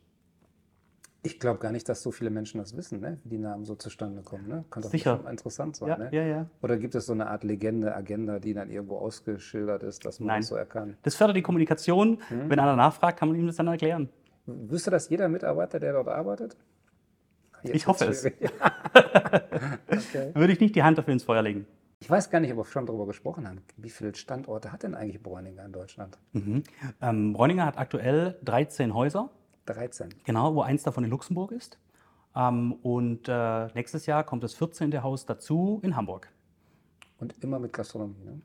[1.22, 3.18] Ich glaube gar nicht, dass so viele Menschen das wissen, ne?
[3.24, 4.48] wie die Namen so zustande kommen.
[4.48, 4.64] Ne?
[4.70, 5.22] Kann doch Sicher.
[5.28, 5.88] interessant sein.
[5.88, 6.08] Ja, ne?
[6.12, 6.46] ja, ja.
[6.62, 10.28] Oder gibt es so eine Art Legende, Agenda, die dann irgendwo ausgeschildert ist, dass man
[10.28, 10.40] Nein.
[10.40, 10.96] das so erkannt?
[11.02, 12.22] Das fördert die Kommunikation.
[12.28, 12.48] Hm?
[12.48, 14.08] Wenn einer nachfragt, kann man ihm das dann erklären.
[14.46, 16.56] Wüsste das jeder Mitarbeiter, der dort arbeitet?
[17.64, 18.24] Jetzt ich hoffe es.
[19.88, 20.30] okay.
[20.32, 21.66] Würde ich nicht die Hand dafür ins Feuer legen.
[22.02, 23.62] Ich weiß gar nicht, ob wir schon darüber gesprochen haben.
[23.76, 26.18] Wie viele Standorte hat denn eigentlich Bräuninger in Deutschland?
[26.32, 26.64] Mhm.
[27.02, 29.30] Ähm, Bräuninger hat aktuell 13 Häuser.
[29.66, 30.08] 13.
[30.24, 31.78] Genau, wo eins davon in Luxemburg ist.
[32.34, 35.02] Ähm, und äh, nächstes Jahr kommt das 14.
[35.02, 36.28] Haus dazu in Hamburg.
[37.18, 38.40] Und immer mit Gastronomie, ne?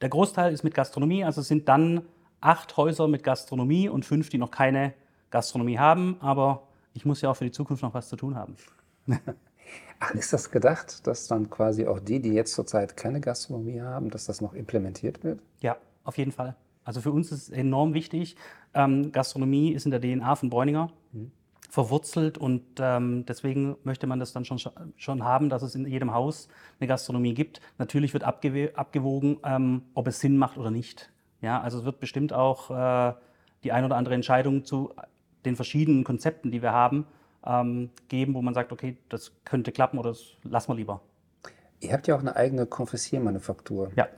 [0.00, 2.02] Der Großteil ist mit Gastronomie, also es sind dann
[2.40, 4.92] acht Häuser mit Gastronomie und fünf, die noch keine
[5.30, 8.56] Gastronomie haben, aber ich muss ja auch für die Zukunft noch was zu tun haben.
[9.98, 14.10] Ach, ist das gedacht, dass dann quasi auch die, die jetzt zurzeit keine Gastronomie haben,
[14.10, 15.40] dass das noch implementiert wird?
[15.60, 16.54] Ja, auf jeden Fall.
[16.84, 18.36] Also für uns ist es enorm wichtig.
[18.74, 21.32] Ähm, Gastronomie ist in der DNA von Bräuninger mhm.
[21.68, 24.60] verwurzelt und ähm, deswegen möchte man das dann schon,
[24.96, 26.48] schon haben, dass es in jedem Haus
[26.78, 27.60] eine Gastronomie gibt.
[27.78, 31.10] Natürlich wird abgewogen, ähm, ob es Sinn macht oder nicht.
[31.40, 33.14] Ja, also es wird bestimmt auch äh,
[33.64, 34.92] die ein oder andere Entscheidung zu
[35.44, 37.06] den verschiedenen Konzepten, die wir haben,
[37.46, 41.00] ähm, geben, wo man sagt, okay, das könnte klappen oder das lassen wir lieber.
[41.80, 43.92] Ihr habt ja auch eine eigene Konfessiermanufaktur.
[43.96, 44.08] Ja.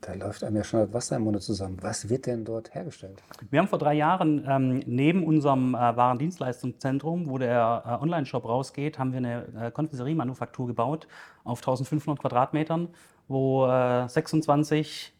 [0.00, 1.76] Da läuft einem ja schon das Wasser im Munde zusammen.
[1.82, 3.22] Was wird denn dort hergestellt?
[3.50, 8.98] Wir haben vor drei Jahren ähm, neben unserem äh, Warendienstleistungszentrum, wo der äh, Online-Shop rausgeht,
[8.98, 11.06] haben wir eine äh, Konfisseriemanufaktur gebaut
[11.44, 12.88] auf 1500 Quadratmetern,
[13.28, 15.12] wo äh, 26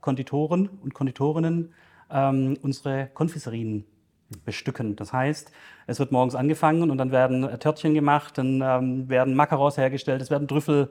[0.00, 1.72] Konditoren und Konditorinnen
[2.10, 3.84] ähm, unsere Konfiserien
[4.44, 4.96] bestücken.
[4.96, 5.52] Das heißt,
[5.86, 10.30] es wird morgens angefangen und dann werden Törtchen gemacht, dann ähm, werden Macarons hergestellt, es
[10.30, 10.90] werden Trüffel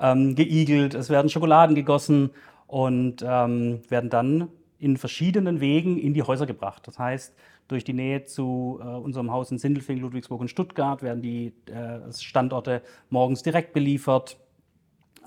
[0.00, 2.30] ähm, geigelt, es werden Schokoladen gegossen
[2.66, 6.82] und ähm, werden dann in verschiedenen Wegen in die Häuser gebracht.
[6.86, 7.34] Das heißt,
[7.68, 12.12] durch die Nähe zu äh, unserem Haus in Sindelfing, Ludwigsburg und Stuttgart werden die äh,
[12.12, 14.38] Standorte morgens direkt beliefert.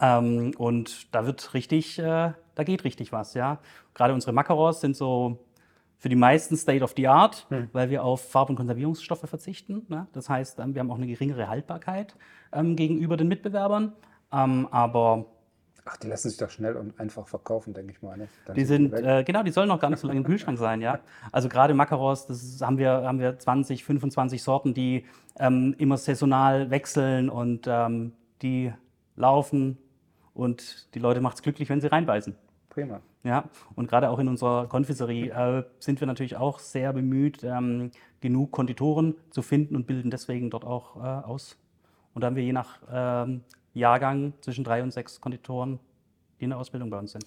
[0.02, 3.60] Ähm, und da wird richtig, äh, da geht richtig was, ja.
[3.94, 5.40] Gerade unsere Macarons sind so
[5.98, 7.70] für die meisten State of the Art, hm.
[7.72, 9.86] weil wir auf Farb- und Konservierungsstoffe verzichten.
[9.88, 10.08] Ne?
[10.14, 12.16] Das heißt, ähm, wir haben auch eine geringere Haltbarkeit
[12.52, 13.94] ähm, gegenüber den Mitbewerbern.
[14.32, 15.26] Ähm, aber
[15.88, 18.18] Ach, die lassen sich doch schnell und einfach verkaufen, denke ich mal.
[18.18, 18.28] Ne?
[18.56, 20.82] die sind, die äh, genau, die sollen noch gar nicht so lange im Kühlschrank sein,
[20.82, 21.00] ja.
[21.32, 25.06] Also gerade Macarons, das ist, haben, wir, haben wir 20, 25 Sorten, die
[25.38, 28.74] ähm, immer saisonal wechseln und ähm, die
[29.16, 29.78] laufen
[30.34, 32.36] und die Leute macht es glücklich, wenn sie reinbeißen.
[32.76, 33.00] Prima.
[33.24, 37.92] Ja, und gerade auch in unserer Konfiserie äh, sind wir natürlich auch sehr bemüht, ähm,
[38.20, 41.56] genug Konditoren zu finden und bilden deswegen dort auch äh, aus.
[42.14, 45.80] Und da haben wir je nach ähm, Jahrgang zwischen drei und sechs Konditoren,
[46.42, 47.24] die in der Ausbildung bei uns sind.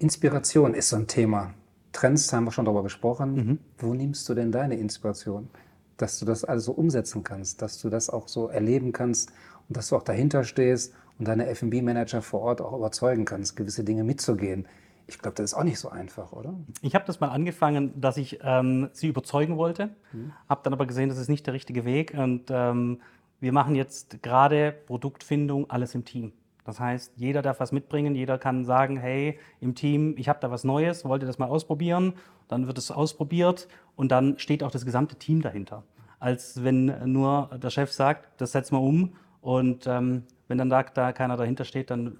[0.00, 1.54] Inspiration ist so ein Thema.
[1.92, 3.34] Trends haben wir schon darüber gesprochen.
[3.34, 3.58] Mhm.
[3.78, 5.48] Wo nimmst du denn deine Inspiration?
[5.96, 9.30] Dass du das alles so umsetzen kannst, dass du das auch so erleben kannst
[9.68, 13.84] und dass du auch dahinter stehst und deine FB-Manager vor Ort auch überzeugen kannst, gewisse
[13.84, 14.66] Dinge mitzugehen.
[15.06, 16.54] Ich glaube, das ist auch nicht so einfach, oder?
[16.80, 20.32] Ich habe das mal angefangen, dass ich ähm, sie überzeugen wollte, mhm.
[20.48, 23.00] habe dann aber gesehen, das ist nicht der richtige Weg und ähm,
[23.40, 26.32] wir machen jetzt gerade Produktfindung alles im Team.
[26.64, 30.50] Das heißt, jeder darf was mitbringen, jeder kann sagen, hey, im Team, ich habe da
[30.50, 32.14] was Neues, wollt ihr das mal ausprobieren?
[32.46, 35.82] Dann wird es ausprobiert und dann steht auch das gesamte Team dahinter.
[36.20, 40.82] Als wenn nur der Chef sagt, das setzen wir um und ähm, wenn dann da,
[40.82, 42.10] da keiner dahinter steht, dann äh,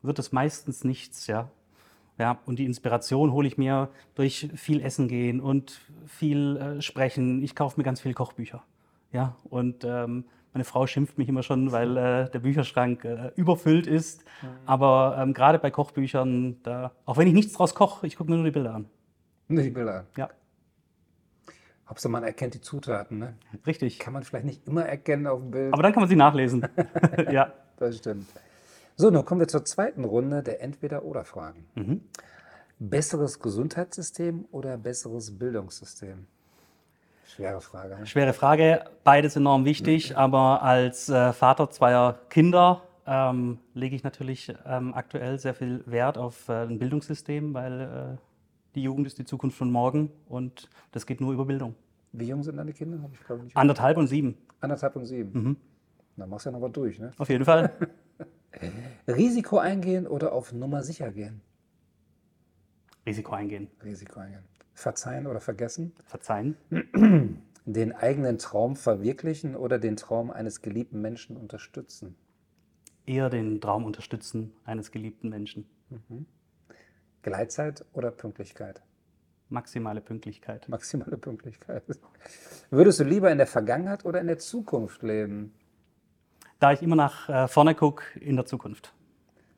[0.00, 1.50] wird es meistens nichts, ja.
[2.18, 7.42] Ja, und die Inspiration hole ich mir durch viel Essen gehen und viel äh, sprechen.
[7.42, 8.64] Ich kaufe mir ganz viele Kochbücher.
[9.12, 13.86] Ja, und ähm, meine Frau schimpft mich immer schon, weil äh, der Bücherschrank äh, überfüllt
[13.86, 14.24] ist.
[14.40, 14.48] Mhm.
[14.64, 18.36] Aber ähm, gerade bei Kochbüchern, da, auch wenn ich nichts draus koche, ich gucke mir
[18.36, 18.86] nur die Bilder an.
[19.48, 20.06] Nur die Bilder an?
[20.16, 20.30] Ja.
[21.88, 23.34] Hauptsache man erkennt die Zutaten, ne?
[23.66, 23.98] Richtig.
[23.98, 25.72] Kann man vielleicht nicht immer erkennen auf dem Bild.
[25.72, 26.66] Aber dann kann man sie nachlesen.
[27.30, 27.52] ja.
[27.76, 28.26] Das stimmt.
[28.96, 31.66] So, nun kommen wir zur zweiten Runde der Entweder-Oder-Fragen.
[31.74, 32.00] Mhm.
[32.78, 36.26] Besseres Gesundheitssystem oder besseres Bildungssystem?
[37.26, 37.98] Schwere Frage.
[37.98, 38.06] Ne?
[38.06, 38.84] Schwere Frage.
[39.02, 45.38] Beides enorm wichtig, aber als äh, Vater zweier Kinder ähm, lege ich natürlich ähm, aktuell
[45.38, 48.16] sehr viel Wert auf äh, ein Bildungssystem, weil äh,
[48.74, 51.74] die Jugend ist die Zukunft von morgen und das geht nur über Bildung.
[52.12, 53.02] Wie jung sind deine Kinder?
[53.02, 54.36] Hab ich, nicht Anderthalb und sieben.
[54.60, 55.32] Anderthalb und sieben.
[55.32, 55.56] Mhm.
[56.16, 57.12] Dann machst du ja noch was durch, ne?
[57.18, 57.72] Auf jeden Fall.
[59.08, 61.40] Risiko eingehen oder auf Nummer sicher gehen?
[63.04, 63.68] Risiko eingehen.
[63.84, 64.44] Risiko eingehen.
[64.74, 65.92] Verzeihen oder vergessen?
[66.06, 66.56] Verzeihen.
[67.66, 72.14] Den eigenen Traum verwirklichen oder den Traum eines geliebten Menschen unterstützen?
[73.06, 75.66] Eher den Traum unterstützen eines geliebten Menschen.
[75.88, 76.26] Mhm.
[77.24, 78.82] Gleitzeit oder Pünktlichkeit?
[79.48, 80.68] Maximale Pünktlichkeit.
[80.68, 81.82] Maximale Pünktlichkeit.
[82.70, 85.54] Würdest du lieber in der Vergangenheit oder in der Zukunft leben?
[86.60, 88.94] Da ich immer nach äh, vorne gucke, in der Zukunft.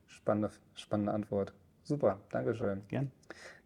[0.07, 1.53] Spannende, spannende Antwort.
[1.83, 2.83] Super, Dankeschön.
[2.89, 3.11] Gern.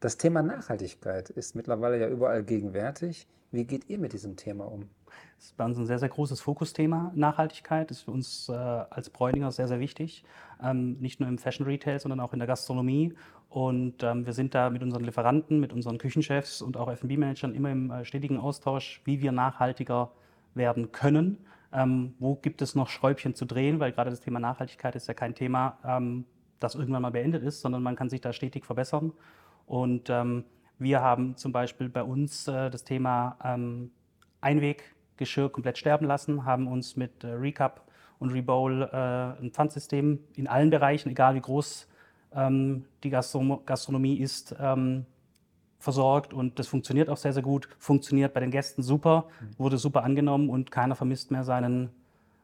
[0.00, 3.28] Das Thema Nachhaltigkeit ist mittlerweile ja überall gegenwärtig.
[3.52, 4.88] Wie geht ihr mit diesem Thema um?
[5.36, 7.12] Das ist bei uns ein sehr, sehr großes Fokusthema.
[7.14, 10.24] Nachhaltigkeit ist für uns äh, als Bräuninger sehr, sehr wichtig.
[10.62, 13.14] Ähm, nicht nur im Fashion Retail, sondern auch in der Gastronomie.
[13.50, 17.70] Und ähm, wir sind da mit unseren Lieferanten, mit unseren Küchenchefs und auch F&B-Managern immer
[17.70, 20.12] im äh, stetigen Austausch, wie wir nachhaltiger
[20.54, 21.38] werden können.
[21.72, 23.80] Ähm, wo gibt es noch Schräubchen zu drehen?
[23.80, 26.26] Weil gerade das Thema Nachhaltigkeit ist ja kein Thema, ähm,
[26.60, 29.12] das irgendwann mal beendet ist, sondern man kann sich da stetig verbessern.
[29.66, 30.44] Und ähm,
[30.78, 33.90] wir haben zum Beispiel bei uns äh, das Thema ähm,
[34.40, 37.82] Einweg Geschirr komplett sterben lassen, haben uns mit äh, Recap
[38.20, 41.88] und Rebowl äh, ein Pfandsystem in allen Bereichen, egal wie groß
[42.32, 45.04] die Gastro Gastronomie ist, ähm,
[45.80, 49.58] versorgt und das funktioniert auch sehr, sehr gut, funktioniert bei den Gästen super, mhm.
[49.58, 51.90] wurde super angenommen und keiner vermisst mehr seinen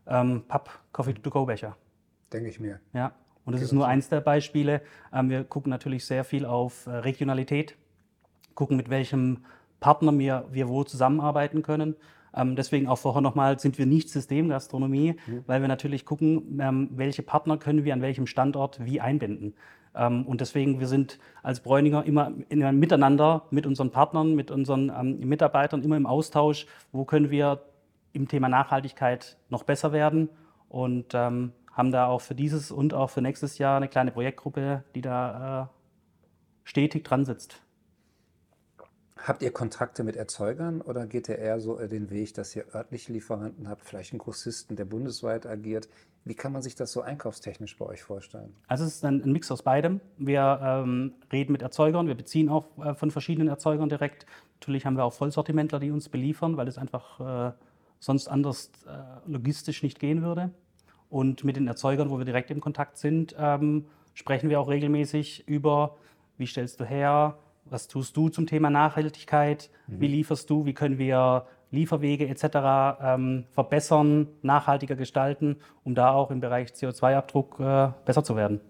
[0.07, 1.77] ähm, Papp-Coffee-to-go-Becher.
[2.33, 2.81] Denke ich mir.
[2.95, 3.13] Ja,
[3.45, 4.81] und das okay, ist nur eins der Beispiele.
[5.13, 7.77] Ähm, wir gucken natürlich sehr viel auf äh, Regionalität,
[8.55, 9.45] gucken mit welchem
[9.81, 11.95] Partner wir, wir wo zusammenarbeiten können.
[12.37, 15.45] Ähm, deswegen auch vorher nochmal, sind wir nicht Systemgastronomie, mhm.
[15.47, 19.55] weil wir natürlich gucken, ähm, welche Partner können wir an welchem Standort wie einbinden.
[19.95, 24.51] Ähm, und deswegen, wir sind als Bräuninger immer in einem Miteinander mit unseren Partnern, mit
[24.51, 27.63] unseren ähm, Mitarbeitern, immer im Austausch, wo können wir
[28.13, 30.29] im Thema Nachhaltigkeit noch besser werden
[30.69, 34.85] und ähm, haben da auch für dieses und auch für nächstes Jahr eine kleine Projektgruppe,
[34.95, 35.67] die da äh,
[36.65, 37.66] stetig dran sitzt.
[39.19, 43.13] Habt ihr Kontakte mit Erzeugern oder geht ihr eher so den Weg, dass ihr örtliche
[43.13, 45.89] Lieferanten habt, vielleicht einen Grossisten, der bundesweit agiert?
[46.25, 48.55] Wie kann man sich das so einkaufstechnisch bei euch vorstellen?
[48.67, 50.01] Also es ist ein, ein Mix aus beidem.
[50.19, 54.27] Wir ähm, reden mit Erzeugern, wir beziehen auch äh, von verschiedenen Erzeugern direkt.
[54.61, 57.53] Natürlich haben wir auch Vollsortimentler, die uns beliefern, weil es einfach äh,
[58.01, 60.51] sonst anders äh, logistisch nicht gehen würde.
[61.09, 65.49] Und mit den Erzeugern, wo wir direkt im Kontakt sind, ähm, sprechen wir auch regelmäßig
[65.49, 65.97] über,
[66.37, 67.39] wie stellst du her,
[67.71, 69.71] was tust du zum Thema Nachhaltigkeit?
[69.87, 70.01] Mhm.
[70.01, 70.65] Wie lieferst du?
[70.65, 72.99] Wie können wir Lieferwege etc.
[73.03, 78.61] Ähm, verbessern, nachhaltiger gestalten, um da auch im Bereich CO2-Abdruck äh, besser zu werden?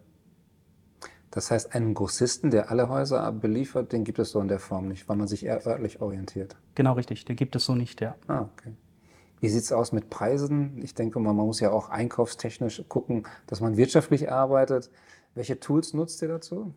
[1.31, 4.89] Das heißt, einen Grossisten, der alle Häuser beliefert, den gibt es so in der Form
[4.89, 6.57] nicht, weil man sich eher örtlich orientiert.
[6.75, 8.15] Genau richtig, den gibt es so nicht, ja.
[8.27, 8.73] Ah, okay.
[9.41, 10.81] Wie sieht es aus mit Preisen?
[10.83, 14.91] Ich denke mal, man muss ja auch einkaufstechnisch gucken, dass man wirtschaftlich arbeitet.
[15.35, 16.73] Welche Tools nutzt ihr dazu?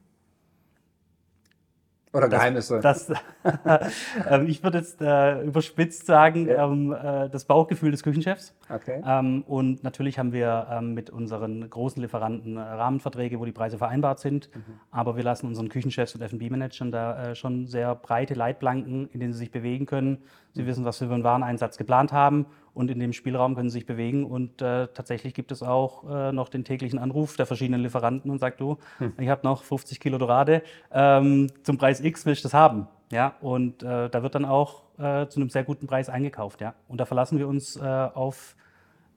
[2.11, 2.79] Oder Geheimnisse.
[2.79, 3.21] Das, das
[4.29, 6.65] ähm, ich würde jetzt äh, überspitzt sagen, ja.
[6.65, 8.55] ähm, äh, das Bauchgefühl des Küchenchefs.
[8.67, 9.01] Okay.
[9.05, 13.77] Ähm, und natürlich haben wir ähm, mit unseren großen Lieferanten äh, Rahmenverträge, wo die Preise
[13.77, 14.49] vereinbart sind.
[14.55, 14.79] Mhm.
[14.89, 19.33] Aber wir lassen unseren Küchenchefs und FB-Managern da äh, schon sehr breite Leitplanken, in denen
[19.33, 20.23] sie sich bewegen können.
[20.53, 20.67] Sie mhm.
[20.67, 22.47] wissen, was wir für einen Wareneinsatz geplant haben
[22.79, 24.25] und in dem Spielraum können sie sich bewegen.
[24.25, 28.39] Und äh, tatsächlich gibt es auch äh, noch den täglichen Anruf der verschiedenen Lieferanten und
[28.39, 29.11] sagt, du, hm.
[29.17, 32.87] ich habe noch 50 Kilo Dorade, ähm, zum Preis X will ich das haben.
[33.11, 36.61] Ja, und äh, da wird dann auch äh, zu einem sehr guten Preis eingekauft.
[36.61, 38.55] Ja, und da verlassen wir uns äh, auf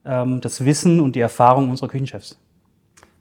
[0.03, 2.37] ähm, das Wissen und die Erfahrung unserer Küchenchefs.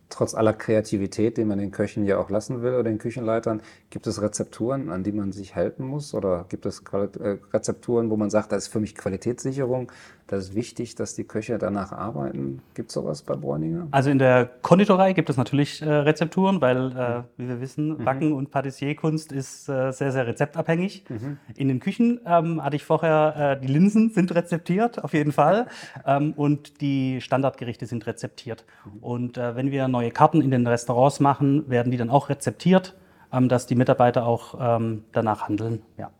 [0.08, 4.06] trotz aller Kreativität, die man den Köchen ja auch lassen will oder den Küchenleitern, gibt
[4.06, 6.14] es Rezepturen, an die man sich halten muss?
[6.14, 9.92] Oder gibt es äh, Rezepturen, wo man sagt, das ist für mich Qualitätssicherung,
[10.26, 12.62] das ist wichtig, dass die Köche danach arbeiten?
[12.74, 13.88] Gibt es sowas bei Bräuninger?
[13.90, 18.04] Also in der Konditorei gibt es natürlich äh, Rezepturen, weil, äh, wie wir wissen, mhm.
[18.04, 21.04] Backen und Patissierkunst ist äh, sehr, sehr rezeptabhängig.
[21.08, 21.38] Mhm.
[21.56, 25.66] In den Küchen ähm, hatte ich vorher, äh, die Linsen sind rezeptiert, auf jeden Fall.
[26.06, 28.64] ähm, und die Standardgerichte sind rezeptiert.
[28.84, 28.98] Mhm.
[29.02, 32.96] Und äh, wenn wir neue Karten in den Restaurants machen, werden die dann auch rezeptiert,
[33.32, 35.82] ähm, dass die Mitarbeiter auch ähm, danach handeln.
[35.98, 36.10] Ja.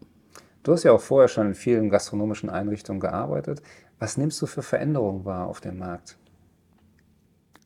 [0.62, 3.62] Du hast ja auch vorher schon in vielen gastronomischen Einrichtungen gearbeitet.
[4.02, 6.18] Was nimmst du für Veränderungen wahr auf dem Markt?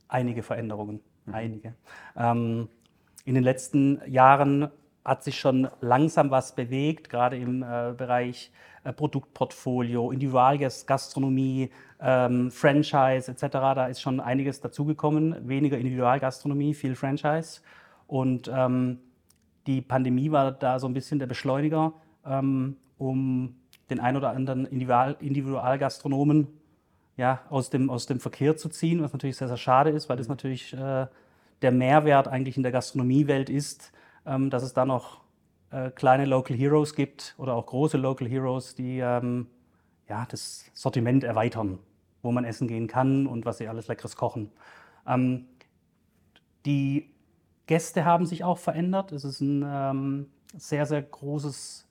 [0.06, 1.34] Einige Veränderungen, mhm.
[1.34, 1.74] einige.
[2.14, 2.68] Ähm,
[3.24, 4.68] in den letzten Jahren
[5.02, 8.52] hat sich schon langsam was bewegt, gerade im äh, Bereich
[8.84, 11.70] äh, Produktportfolio, Individualgastronomie,
[12.00, 13.46] ähm, Franchise etc.
[13.50, 15.48] Da ist schon einiges dazugekommen.
[15.48, 17.62] Weniger Individualgastronomie, viel Franchise.
[18.06, 18.98] Und ähm,
[19.66, 21.94] die Pandemie war da so ein bisschen der Beschleuniger,
[22.26, 23.56] ähm, um
[23.90, 26.48] den ein oder anderen Individual Individualgastronomen
[27.16, 30.16] ja, aus, dem, aus dem Verkehr zu ziehen, was natürlich sehr, sehr schade ist, weil
[30.16, 31.06] das natürlich äh,
[31.62, 33.92] der Mehrwert eigentlich in der Gastronomiewelt ist,
[34.26, 35.22] ähm, dass es da noch
[35.70, 39.46] äh, kleine Local Heroes gibt oder auch große Local Heroes, die ähm,
[40.08, 41.78] ja, das Sortiment erweitern,
[42.22, 44.50] wo man essen gehen kann und was sie alles Leckeres kochen.
[45.06, 45.46] Ähm,
[46.64, 47.10] die
[47.66, 49.12] Gäste haben sich auch verändert.
[49.12, 50.26] Es ist ein ähm,
[50.56, 51.85] sehr, sehr großes,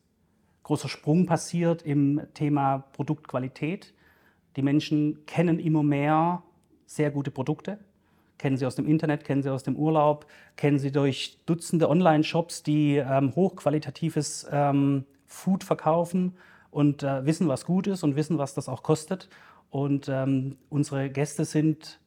[0.66, 3.94] großer Sprung passiert im Thema Produktqualität.
[4.58, 6.44] Die Menschen kennen immer mehr
[6.86, 7.80] sehr gute Produkte
[8.38, 12.64] kennen Sie aus dem Internet, kennen Sie aus dem Urlaub, kennen Sie durch Dutzende Online-Shops,
[12.64, 16.36] die ähm, hochqualitatives ähm, Food verkaufen
[16.72, 19.30] und äh, wissen, was gut ist und wissen, was das auch kostet.
[19.70, 22.00] Und ähm, unsere Gäste sind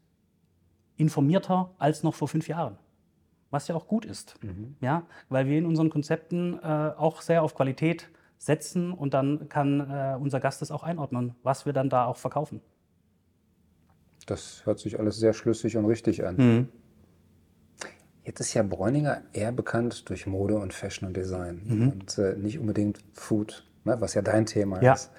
[0.96, 2.78] informierter als noch vor fünf Jahren,
[3.50, 4.76] was ja auch gut ist, mhm.
[4.80, 8.08] ja, weil wir in unseren Konzepten äh, auch sehr auf Qualität
[8.38, 12.16] setzen und dann kann äh, unser Gast es auch einordnen, was wir dann da auch
[12.16, 12.60] verkaufen.
[14.26, 16.36] Das hört sich alles sehr schlüssig und richtig an.
[16.36, 16.68] Mhm.
[18.24, 21.88] Jetzt ist ja Bräuninger eher bekannt durch Mode und Fashion und Design mhm.
[21.88, 24.92] und äh, nicht unbedingt Food, ne, was ja dein Thema ja.
[24.92, 25.10] ist.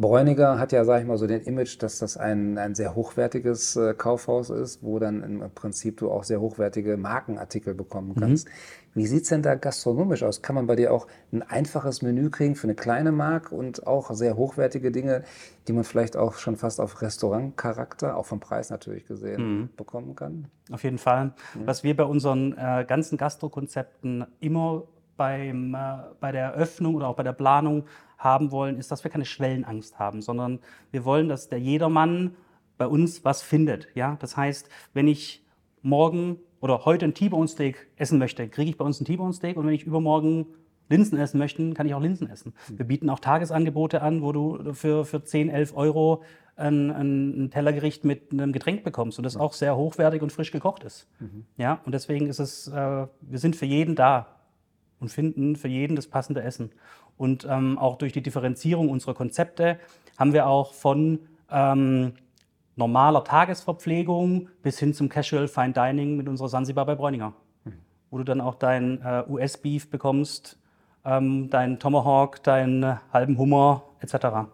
[0.00, 3.76] Bräuniger hat ja, sag ich mal, so den Image, dass das ein, ein sehr hochwertiges
[3.76, 8.48] äh, Kaufhaus ist, wo dann im Prinzip du auch sehr hochwertige Markenartikel bekommen kannst.
[8.48, 8.52] Mhm.
[8.94, 10.42] Wie sieht es denn da gastronomisch aus?
[10.42, 14.10] Kann man bei dir auch ein einfaches Menü kriegen für eine kleine Mark und auch
[14.12, 15.22] sehr hochwertige Dinge,
[15.68, 19.68] die man vielleicht auch schon fast auf Restaurantcharakter, auch vom Preis natürlich gesehen, mhm.
[19.76, 20.46] bekommen kann?
[20.72, 21.26] Auf jeden Fall.
[21.26, 21.66] Mhm.
[21.66, 24.84] Was wir bei unseren äh, ganzen Gastrokonzepten immer
[25.16, 25.78] beim, äh,
[26.18, 27.84] bei der Eröffnung oder auch bei der Planung
[28.20, 30.60] haben wollen, ist, dass wir keine Schwellenangst haben, sondern
[30.92, 32.36] wir wollen, dass der Jedermann
[32.78, 33.88] bei uns was findet.
[33.94, 34.16] Ja?
[34.20, 35.44] Das heißt, wenn ich
[35.82, 39.56] morgen oder heute ein T-Bone Steak essen möchte, kriege ich bei uns ein T-Bone Steak
[39.56, 40.46] und wenn ich übermorgen
[40.90, 42.52] Linsen essen möchte, kann ich auch Linsen essen.
[42.68, 46.22] Wir bieten auch Tagesangebote an, wo du für, für 10, 11 Euro
[46.56, 50.84] ein, ein Tellergericht mit einem Getränk bekommst und das auch sehr hochwertig und frisch gekocht
[50.84, 51.08] ist.
[51.20, 51.44] Mhm.
[51.56, 54.26] Ja, und deswegen ist es, äh, wir sind für jeden da
[54.98, 56.70] und finden für jeden das passende Essen.
[57.20, 59.78] Und ähm, auch durch die Differenzierung unserer Konzepte
[60.16, 61.18] haben wir auch von
[61.50, 62.14] ähm,
[62.76, 67.74] normaler Tagesverpflegung bis hin zum Casual Fine Dining mit unserer Sansibar bei Bräuninger, mhm.
[68.10, 70.58] wo du dann auch dein äh, US-Beef bekommst,
[71.04, 74.48] ähm, deinen Tomahawk, deinen halben Hummer etc.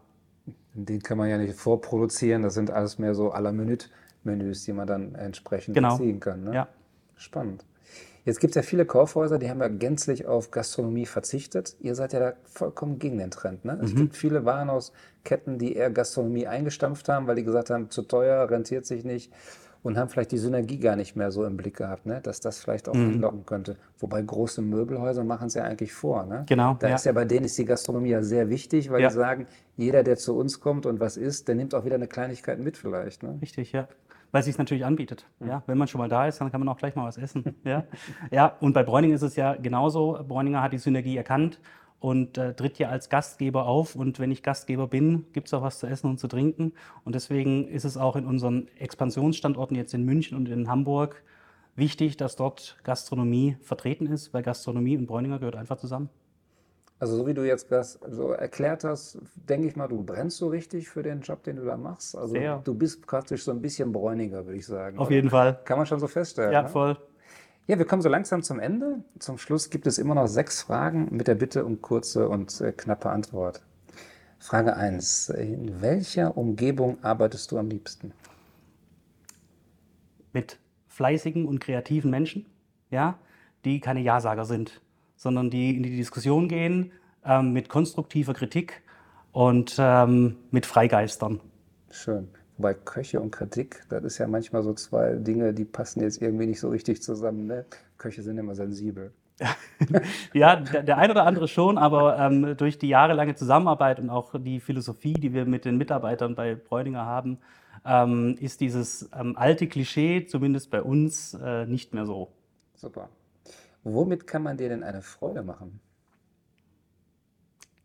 [0.74, 3.86] Den kann man ja nicht vorproduzieren, das sind alles mehr so à la Minute
[4.24, 5.96] Menüs, die man dann entsprechend genau.
[5.96, 6.42] beziehen kann.
[6.42, 6.52] Ne?
[6.52, 6.68] Ja.
[7.14, 7.64] Spannend.
[8.26, 11.76] Jetzt gibt es ja viele Kaufhäuser, die haben ja gänzlich auf Gastronomie verzichtet.
[11.78, 13.64] Ihr seid ja da vollkommen gegen den Trend.
[13.64, 13.76] Ne?
[13.76, 13.84] Mhm.
[13.84, 18.50] Es gibt viele Warenhausketten, die eher Gastronomie eingestampft haben, weil die gesagt haben, zu teuer,
[18.50, 19.32] rentiert sich nicht
[19.84, 22.20] und haben vielleicht die Synergie gar nicht mehr so im Blick gehabt, ne?
[22.20, 23.20] dass das vielleicht auch mhm.
[23.20, 23.76] locken könnte.
[24.00, 26.24] Wobei große Möbelhäuser machen es ja eigentlich vor.
[26.24, 26.44] Ne?
[26.48, 26.74] Genau.
[26.80, 26.96] Da ja.
[26.96, 29.08] ist ja bei denen ist die Gastronomie ja sehr wichtig, weil ja.
[29.08, 29.46] die sagen,
[29.76, 32.76] jeder, der zu uns kommt und was isst, der nimmt auch wieder eine Kleinigkeit mit
[32.76, 33.22] vielleicht.
[33.22, 33.38] Ne?
[33.40, 33.86] Richtig, ja
[34.36, 35.24] weil es sich natürlich anbietet.
[35.40, 35.62] Ja.
[35.66, 37.56] Wenn man schon mal da ist, dann kann man auch gleich mal was essen.
[37.64, 37.84] ja.
[38.30, 40.22] ja, und bei Bräuninger ist es ja genauso.
[40.28, 41.58] Bräuninger hat die Synergie erkannt
[42.00, 43.96] und äh, tritt ja als Gastgeber auf.
[43.96, 46.74] Und wenn ich Gastgeber bin, gibt es auch was zu essen und zu trinken.
[47.02, 51.22] Und deswegen ist es auch in unseren Expansionsstandorten jetzt in München und in Hamburg
[51.74, 56.10] wichtig, dass dort Gastronomie vertreten ist, weil Gastronomie und Bräuninger gehört einfach zusammen.
[56.98, 60.48] Also so wie du jetzt das so erklärt hast, denke ich mal, du brennst so
[60.48, 62.16] richtig für den Job, den du da machst.
[62.16, 62.62] Also Sehr.
[62.64, 64.98] du bist praktisch so ein bisschen bräuniger, würde ich sagen.
[64.98, 65.16] Auf oder?
[65.16, 65.60] jeden Fall.
[65.64, 66.52] Kann man schon so feststellen.
[66.52, 66.68] Ja, ne?
[66.68, 66.96] voll.
[67.66, 69.02] Ja, wir kommen so langsam zum Ende.
[69.18, 72.72] Zum Schluss gibt es immer noch sechs Fragen mit der Bitte um kurze und äh,
[72.72, 73.60] knappe Antwort.
[74.38, 75.30] Frage 1.
[75.30, 78.12] In welcher Umgebung arbeitest du am liebsten?
[80.32, 82.46] Mit fleißigen und kreativen Menschen,
[82.90, 83.18] ja,
[83.64, 84.80] die keine Ja-Sager sind,
[85.16, 86.92] sondern die in die Diskussion gehen
[87.24, 88.82] ähm, mit konstruktiver Kritik
[89.32, 91.40] und ähm, mit Freigeistern.
[91.90, 92.28] Schön.
[92.58, 96.46] Wobei Köche und Kritik, das ist ja manchmal so zwei Dinge, die passen jetzt irgendwie
[96.46, 97.46] nicht so richtig zusammen.
[97.46, 97.66] Ne?
[97.98, 99.12] Köche sind immer sensibel.
[100.32, 104.34] ja, der, der ein oder andere schon, aber ähm, durch die jahrelange Zusammenarbeit und auch
[104.38, 107.38] die Philosophie, die wir mit den Mitarbeitern bei Bräuninger haben,
[107.84, 112.32] ähm, ist dieses ähm, alte Klischee, zumindest bei uns, äh, nicht mehr so.
[112.74, 113.10] Super.
[113.88, 115.78] Womit kann man dir denn eine Freude machen?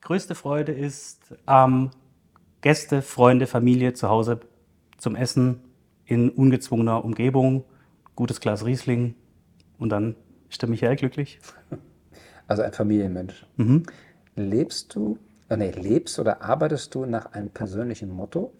[0.01, 1.91] Größte Freude ist, ähm,
[2.61, 4.39] Gäste, Freunde, Familie zu Hause
[4.97, 5.61] zum Essen
[6.05, 7.65] in ungezwungener Umgebung,
[8.15, 9.13] gutes Glas Riesling
[9.77, 10.15] und dann
[10.49, 11.39] ist der Michael glücklich.
[12.47, 13.45] Also ein Familienmensch.
[13.55, 13.83] Mhm.
[14.35, 18.51] Lebst du, äh, nee, lebst oder arbeitest du nach einem persönlichen Motto?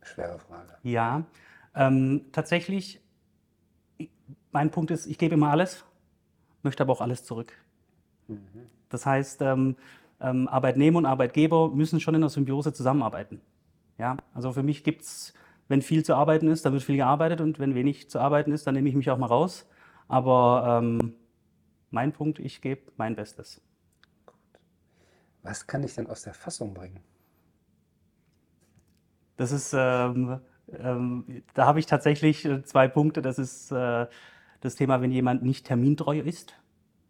[0.00, 0.78] Schwere Frage.
[0.82, 1.26] Ja,
[1.74, 3.02] ähm, tatsächlich,
[4.52, 5.84] mein Punkt ist, ich gebe immer alles,
[6.62, 7.52] möchte aber auch alles zurück.
[8.28, 8.66] Mhm.
[8.88, 9.76] Das heißt, ähm,
[10.20, 13.40] ähm, Arbeitnehmer und Arbeitgeber müssen schon in der Symbiose zusammenarbeiten.
[13.98, 15.34] Ja, also für mich gibt es,
[15.68, 18.66] wenn viel zu arbeiten ist, dann wird viel gearbeitet und wenn wenig zu arbeiten ist,
[18.66, 19.68] dann nehme ich mich auch mal raus.
[20.08, 21.14] Aber ähm,
[21.90, 23.60] mein Punkt, ich gebe mein Bestes.
[25.42, 27.00] Was kann ich denn aus der Fassung bringen?
[29.36, 30.40] Das ist, ähm,
[30.72, 33.22] ähm, da habe ich tatsächlich äh, zwei Punkte.
[33.22, 34.06] Das ist äh,
[34.60, 36.54] das Thema, wenn jemand nicht termintreu ist.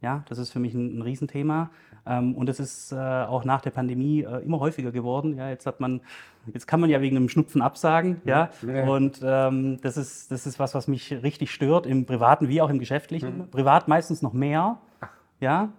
[0.03, 1.71] Ja, das ist für mich ein, ein Riesenthema.
[2.07, 5.37] Ähm, und das ist äh, auch nach der Pandemie äh, immer häufiger geworden.
[5.37, 6.01] Ja, jetzt hat man,
[6.53, 8.23] jetzt kann man ja wegen einem Schnupfen absagen.
[8.25, 8.89] Ja, ja.
[8.89, 12.71] und ähm, das ist, das ist was, was mich richtig stört im Privaten wie auch
[12.71, 13.39] im Geschäftlichen.
[13.39, 13.51] Mhm.
[13.51, 14.79] Privat meistens noch mehr.
[15.39, 15.71] Ja,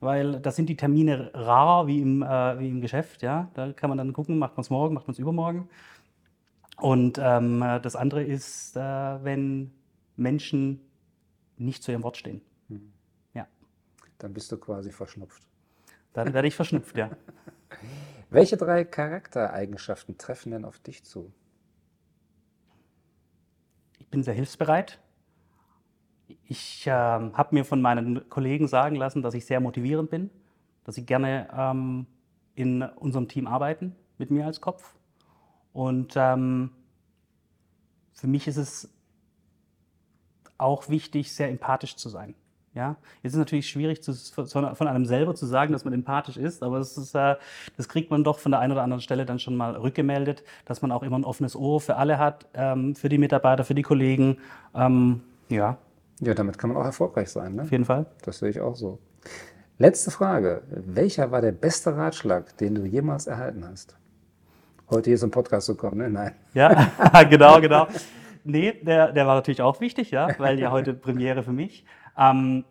[0.00, 3.22] weil da sind die Termine rar wie im, äh, wie im Geschäft.
[3.22, 5.68] Ja, da kann man dann gucken, macht man es morgen, macht man es übermorgen.
[6.80, 9.72] Und ähm, das andere ist, äh, wenn
[10.16, 10.80] Menschen
[11.58, 12.40] nicht zu ihrem Wort stehen.
[12.68, 12.92] Mhm.
[13.34, 13.46] Ja.
[14.18, 15.42] Dann bist du quasi verschnupft.
[16.12, 17.10] Dann werde ich verschnupft, ja.
[18.30, 21.32] Welche drei Charaktereigenschaften treffen denn auf dich zu?
[23.98, 25.00] Ich bin sehr hilfsbereit.
[26.44, 30.30] Ich äh, habe mir von meinen Kollegen sagen lassen, dass ich sehr motivierend bin,
[30.84, 32.06] dass sie gerne ähm,
[32.54, 34.94] in unserem Team arbeiten, mit mir als Kopf.
[35.72, 36.70] Und ähm,
[38.12, 38.97] für mich ist es
[40.58, 42.34] auch wichtig, sehr empathisch zu sein.
[42.74, 46.62] Ja, jetzt ist natürlich schwierig zu, von einem selber zu sagen, dass man empathisch ist,
[46.62, 47.34] aber das, ist, äh,
[47.76, 50.80] das kriegt man doch von der einen oder anderen Stelle dann schon mal rückgemeldet, dass
[50.82, 53.82] man auch immer ein offenes Ohr für alle hat, ähm, für die Mitarbeiter, für die
[53.82, 54.38] Kollegen.
[54.74, 55.78] Ähm, ja.
[56.20, 57.56] Ja, damit kann man auch erfolgreich sein.
[57.56, 57.62] Ne?
[57.62, 58.06] Auf jeden Fall.
[58.22, 58.98] Das sehe ich auch so.
[59.78, 60.62] Letzte Frage.
[60.68, 63.96] Welcher war der beste Ratschlag, den du jemals erhalten hast?
[64.90, 66.10] Heute hier zum Podcast zu kommen, ne?
[66.10, 66.34] Nein.
[66.54, 66.90] Ja,
[67.30, 67.86] genau, genau.
[68.48, 71.84] Nee, der, der war natürlich auch wichtig, ja, weil ja heute Premiere für mich.
[72.16, 72.64] Ähm,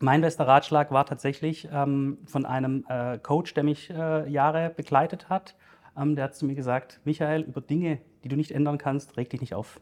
[0.00, 5.30] mein bester Ratschlag war tatsächlich ähm, von einem äh, Coach, der mich äh, Jahre begleitet
[5.30, 5.56] hat.
[5.96, 9.30] Ähm, der hat zu mir gesagt, Michael, über Dinge, die du nicht ändern kannst, reg
[9.30, 9.80] dich nicht auf.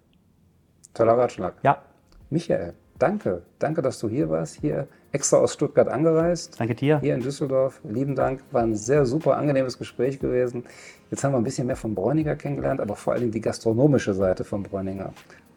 [0.95, 1.57] Toller Ratschlag.
[1.65, 1.83] Ja.
[2.31, 3.43] Michael, danke.
[3.59, 4.87] Danke, dass du hier warst, hier
[5.17, 6.61] extra aus Stuttgart angereist.
[6.61, 7.01] Danke dir.
[7.01, 7.81] Hier in Düsseldorf.
[7.85, 8.41] Lieben Dank.
[8.53, 10.65] War ein sehr super angenehmes Gespräch gewesen.
[11.11, 14.45] Jetzt haben wir ein bisschen mehr von Bräuninger kennengelernt, aber vor allem die gastronomische Seite
[14.45, 15.07] von Bräuninger.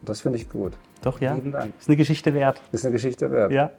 [0.00, 0.72] Und das finde ich gut.
[1.02, 1.34] Doch, ja.
[1.34, 1.74] Lieben Dank.
[1.78, 2.62] Ist eine Geschichte wert.
[2.72, 3.52] Ist eine Geschichte wert.
[3.52, 3.70] Ja.